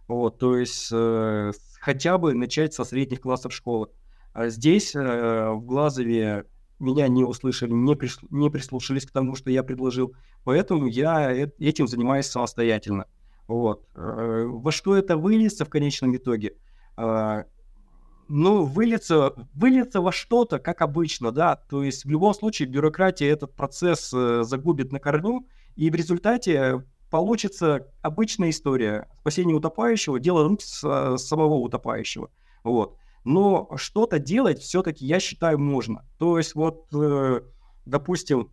[0.07, 3.89] Вот, то есть э, хотя бы начать со средних классов школы.
[4.33, 6.45] А здесь, в Глазове,
[6.79, 7.97] меня не услышали, не,
[8.29, 10.15] не прислушались к тому, что я предложил,
[10.45, 13.07] поэтому я этим занимаюсь самостоятельно.
[13.47, 13.85] Вот.
[13.93, 16.55] Во что это выльется в конечном итоге?
[18.33, 23.53] Ну, выльется, выльется во что-то, как обычно, да, то есть в любом случае бюрократия этот
[23.53, 29.09] процесс э, загубит на корню, и в результате получится обычная история.
[29.19, 32.31] Спасение утопающего, дело рук с, самого утопающего.
[32.63, 32.95] Вот.
[33.25, 36.07] Но что-то делать все-таки, я считаю, можно.
[36.17, 37.41] То есть вот, э,
[37.85, 38.49] допустим,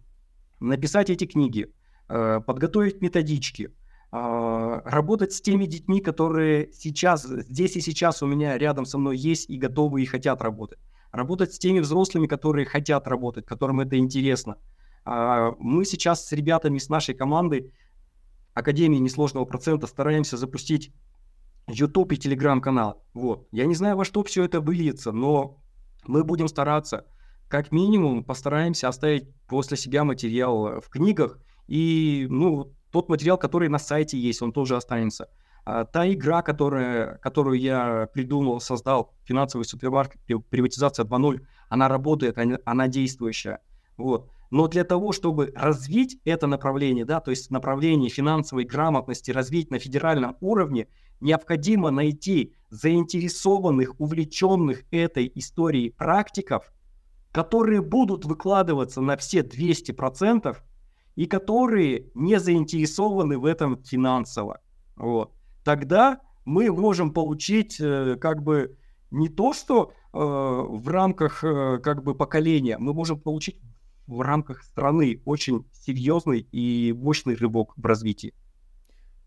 [0.59, 1.73] написать эти книги,
[2.09, 3.71] э, подготовить методички,
[4.11, 9.51] работать с теми детьми, которые сейчас, здесь и сейчас у меня рядом со мной есть
[9.51, 10.79] и готовы и хотят работать.
[11.13, 14.57] Работать с теми взрослыми, которые хотят работать, которым это интересно.
[15.05, 17.73] Э, мы сейчас с ребятами, с нашей командой
[18.55, 20.93] Академии несложного процента стараемся запустить
[21.69, 23.05] YouTube и Telegram канал.
[23.15, 23.47] Вот.
[23.53, 25.63] Я не знаю, во что все это выльется, но
[26.07, 27.07] мы будем стараться.
[27.49, 31.39] Как минимум постараемся оставить после себя материал в книгах.
[31.67, 35.29] И, ну, тот материал, который на сайте есть, он тоже останется.
[35.65, 42.59] А, та игра, которая, которую я придумал, создал, финансовый супермаркет, приватизация 2.0, она работает, она,
[42.65, 43.61] она действующая.
[43.99, 44.31] Вот.
[44.51, 49.79] Но для того, чтобы развить это направление, да, то есть направление финансовой грамотности развить на
[49.79, 50.89] федеральном уровне,
[51.21, 56.73] необходимо найти заинтересованных, увлеченных этой историей практиков,
[57.31, 60.57] которые будут выкладываться на все 200%
[61.19, 64.61] и которые не заинтересованы в этом финансово.
[64.95, 65.33] Вот.
[65.65, 68.79] Тогда мы можем получить э, как бы
[69.11, 73.59] не то, что э, в рамках э, как бы поколения, мы можем получить
[74.07, 78.33] в рамках страны очень серьезный и мощный рывок в развитии.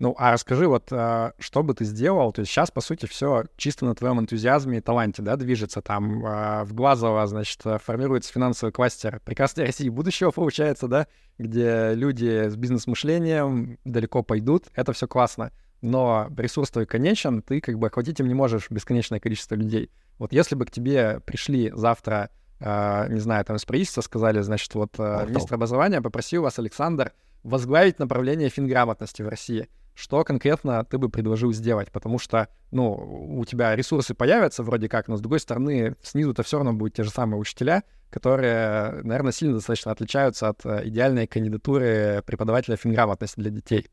[0.02, 2.34] Ну, а расскажи, вот а, что бы ты сделал?
[2.34, 6.24] То есть сейчас, по сути, все чисто на твоем энтузиазме и таланте, да, движется там
[6.26, 11.06] а, в Глазово, значит, формируется финансовый кластер прекрасной России будущего, получается, да,
[11.38, 15.52] где люди с бизнес-мышлением далеко пойдут, это все классно.
[15.82, 19.92] Но ресурс твой конечен, ты как бы охватить им не можешь бесконечное количество людей.
[20.18, 24.74] Вот если бы к тебе пришли завтра а, не знаю, там из правительства сказали, значит,
[24.74, 27.12] вот а, министр образования попросил вас, Александр,
[27.44, 29.70] возглавить направление финграмотности в России.
[29.94, 31.92] Что конкретно ты бы предложил сделать?
[31.92, 32.94] Потому что, ну,
[33.38, 37.04] у тебя ресурсы появятся вроде как, но с другой стороны, снизу-то все равно будут те
[37.04, 43.52] же самые учителя, которые, наверное, сильно достаточно отличаются от э, идеальной кандидатуры преподавателя финграмотности для
[43.52, 43.88] детей.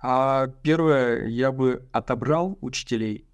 [0.00, 3.28] А, первое, я бы отобрал учителей,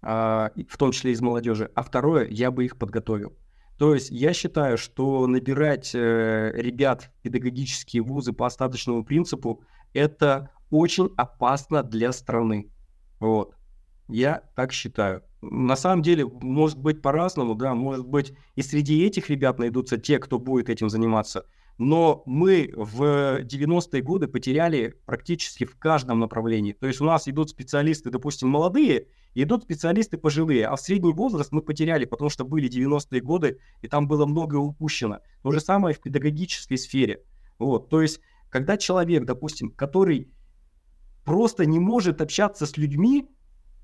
[0.00, 3.36] а, в том числе из молодежи, а второе, я бы их подготовил.
[3.82, 10.50] То есть я считаю, что набирать э, ребят в педагогические вузы по остаточному принципу это
[10.70, 12.70] очень опасно для страны.
[13.18, 13.56] Вот.
[14.06, 15.24] Я так считаю.
[15.40, 20.20] На самом деле, может быть по-разному, да, может быть и среди этих ребят найдутся те,
[20.20, 21.44] кто будет этим заниматься.
[21.78, 26.72] Но мы в 90-е годы потеряли практически в каждом направлении.
[26.72, 31.50] То есть у нас идут специалисты, допустим, молодые, идут специалисты пожилые, а в средний возраст
[31.50, 35.20] мы потеряли, потому что были 90-е годы, и там было многое упущено.
[35.42, 37.24] То же самое в педагогической сфере.
[37.58, 38.20] Вот, то есть,
[38.50, 40.30] когда человек, допустим, который
[41.24, 43.28] просто не может общаться с людьми,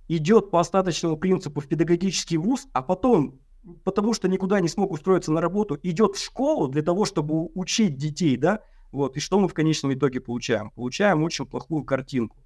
[0.09, 3.41] идет по остаточному принципу в педагогический вуз, а потом,
[3.85, 7.97] потому что никуда не смог устроиться на работу, идет в школу для того, чтобы учить
[7.97, 8.61] детей, да,
[8.93, 10.71] вот, и что мы в конечном итоге получаем?
[10.71, 12.37] Получаем очень плохую картинку.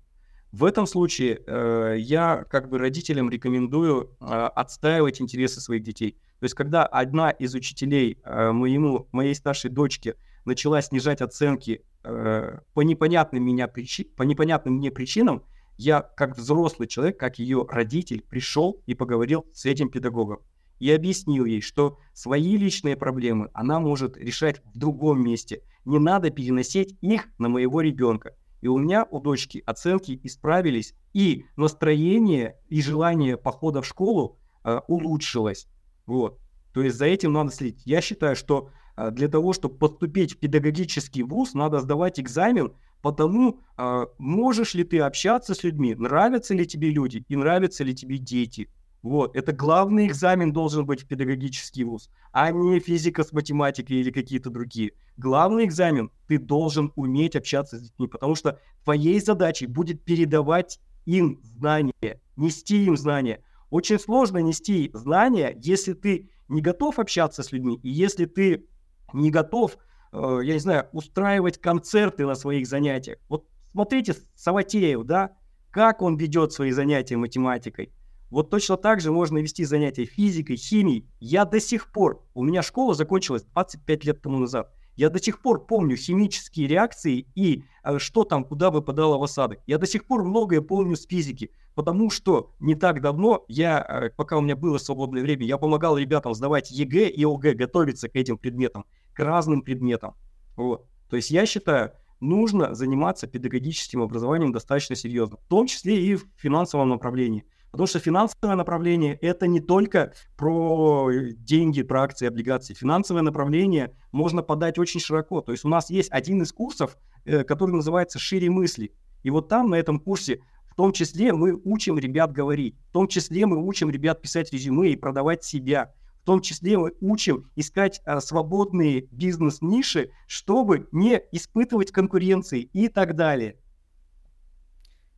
[0.51, 6.19] В этом случае э, я как бы родителям рекомендую э, отстаивать интересы своих детей.
[6.40, 12.59] То есть, когда одна из учителей э, моему, моей старшей дочке начала снижать оценки э,
[12.74, 15.43] по, непонятным меня причи, по непонятным мне причинам,
[15.78, 20.40] я как взрослый человек, как ее родитель, пришел и поговорил с этим педагогом.
[20.82, 25.62] И объяснил ей, что свои личные проблемы она может решать в другом месте.
[25.84, 28.34] Не надо переносить их на моего ребенка.
[28.62, 34.80] И у меня, у дочки, оценки исправились, и настроение и желание похода в школу э,
[34.88, 35.68] улучшилось.
[36.04, 36.40] Вот.
[36.74, 37.82] То есть за этим надо следить.
[37.86, 42.72] Я считаю, что э, для того, чтобы поступить в педагогический вуз, надо сдавать экзамен
[43.02, 47.94] потому, э, можешь ли ты общаться с людьми, нравятся ли тебе люди и нравятся ли
[47.94, 48.68] тебе дети.
[49.02, 54.12] Вот, это главный экзамен должен быть в педагогический вуз, а не физика с математикой или
[54.12, 54.92] какие-то другие.
[55.16, 61.40] Главный экзамен ты должен уметь общаться с детьми, потому что твоей задачей будет передавать им
[61.42, 63.42] знания, нести им знания.
[63.70, 68.66] Очень сложно нести знания, если ты не готов общаться с людьми, и если ты
[69.12, 69.78] не готов,
[70.12, 73.18] э, я не знаю, устраивать концерты на своих занятиях.
[73.28, 75.32] Вот смотрите, Саватеев, да,
[75.70, 77.92] как он ведет свои занятия математикой.
[78.32, 81.06] Вот точно так же можно вести занятия физикой, химией.
[81.20, 84.72] Я до сих пор, у меня школа закончилась 25 лет тому назад.
[84.96, 89.60] Я до сих пор помню химические реакции и э, что там, куда выпадало в осадок.
[89.66, 94.09] Я до сих пор многое помню с физики, потому что не так давно я, э,
[94.16, 98.16] пока у меня было свободное время, я помогал ребятам сдавать ЕГЭ и ОГЭ, готовиться к
[98.16, 100.14] этим предметам, к разным предметам.
[100.56, 100.86] Вот.
[101.10, 106.24] То есть я считаю, нужно заниматься педагогическим образованием достаточно серьезно, в том числе и в
[106.38, 107.44] финансовом направлении.
[107.73, 112.74] Потому что финансовое направление– это не только про деньги, про акции, облигации.
[112.74, 115.40] Финансовое направление можно подать очень широко.
[115.40, 118.93] То есть у нас есть один из курсов, э, который называется «Шире мысли».
[119.23, 120.40] И вот там, на этом курсе,
[120.70, 124.90] в том числе мы учим ребят говорить, в том числе мы учим ребят писать резюме
[124.90, 125.94] и продавать себя.
[126.23, 133.16] В том числе мы учим искать а, свободные бизнес-ниши, чтобы не испытывать конкуренции и так
[133.16, 133.57] далее.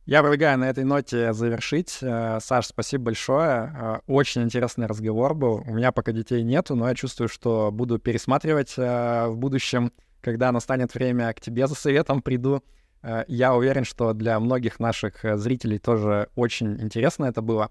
[0.05, 1.97] Я предлагаю на этой ноте завершить.
[2.03, 3.73] Э, Саш, спасибо большое.
[3.75, 5.63] Э, очень интересный разговор был.
[5.65, 9.91] У меня пока детей нету, но я чувствую, что буду пересматривать э, в будущем,
[10.21, 12.63] когда настанет время, к тебе за советом приду.
[13.27, 17.69] Я уверен, что для многих наших зрителей тоже очень интересно это было.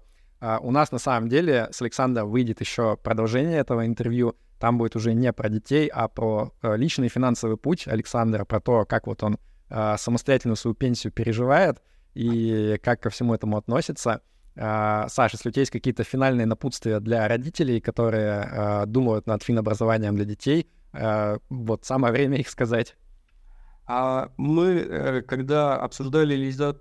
[0.61, 4.37] У нас на самом деле с Александром выйдет еще продолжение этого интервью.
[4.61, 9.07] Там будет уже не про детей, а про личный финансовый путь Александра, про то, как
[9.07, 9.37] вот он
[9.69, 11.81] самостоятельную свою пенсию переживает—
[12.15, 14.21] и как ко всему этому относится.
[14.55, 19.43] Uh, Саша, если у тебя есть какие-то финальные напутствия для родителей, которые uh, думают над
[19.43, 22.95] финобразованием для детей, uh, вот самое время их сказать.
[23.87, 26.35] А мы, э, когда обсуждали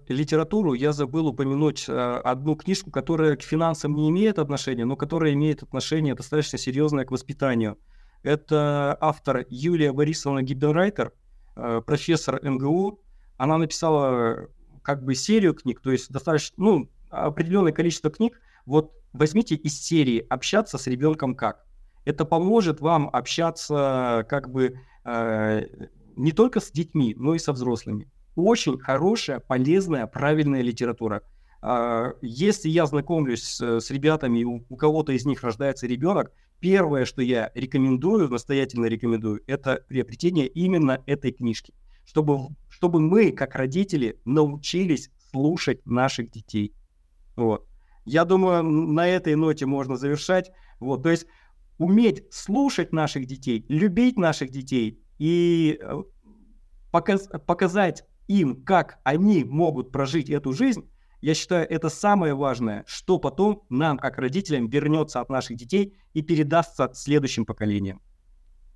[0.08, 5.34] литературу, я забыл упомянуть э, одну книжку, которая к финансам не имеет отношения, но которая
[5.34, 7.76] имеет отношение достаточно серьезное к воспитанию.
[8.22, 11.12] Это автор Юлия Борисовна Гиббенрайтер,
[11.56, 13.02] э, профессор МГУ.
[13.36, 14.48] Она написала
[14.84, 20.24] как бы серию книг, то есть достаточно, ну, определенное количество книг, вот возьмите из серии
[20.28, 21.64] «Общаться с ребенком как».
[22.04, 25.66] Это поможет вам общаться как бы э,
[26.16, 28.10] не только с детьми, но и со взрослыми.
[28.36, 31.22] Очень хорошая, полезная, правильная литература.
[31.62, 36.30] Э, если я знакомлюсь с, с ребятами, у, у кого-то из них рождается ребенок,
[36.60, 41.72] первое, что я рекомендую, настоятельно рекомендую, это приобретение именно этой книжки
[42.04, 42.48] чтобы,
[42.84, 46.74] чтобы мы, как родители, научились слушать наших детей.
[47.34, 47.66] Вот.
[48.04, 50.50] Я думаю, на этой ноте можно завершать.
[50.80, 51.26] Вот, то есть
[51.78, 56.02] уметь слушать наших детей, любить наших детей и э,
[56.90, 60.86] показ, показать им, как они могут прожить эту жизнь,
[61.22, 66.20] я считаю, это самое важное, что потом нам, как родителям, вернется от наших детей и
[66.20, 68.02] передастся следующим поколениям.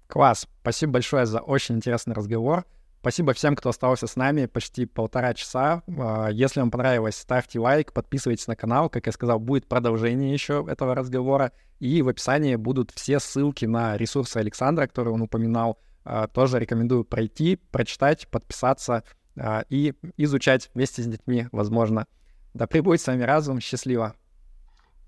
[0.07, 0.49] Класс.
[0.63, 2.65] Спасибо большое за очень интересный разговор.
[3.09, 5.83] Спасибо всем, кто остался с нами почти полтора часа.
[5.99, 8.91] А, если вам понравилось, ставьте лайк, подписывайтесь на канал.
[8.91, 11.53] Как я сказал, будет продолжение еще этого разговора.
[11.81, 15.79] И в описании будут все ссылки на ресурсы Александра, которые он упоминал.
[16.05, 19.05] А, тоже рекомендую пройти, прочитать, подписаться
[19.39, 22.07] а, и изучать вместе с детьми, возможно.
[22.53, 23.59] Да пребудет с вами разум.
[23.63, 24.17] Счастливо.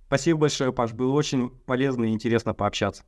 [0.06, 0.94] Спасибо большое, Паш.
[0.94, 3.04] Было очень полезно и интересно пообщаться.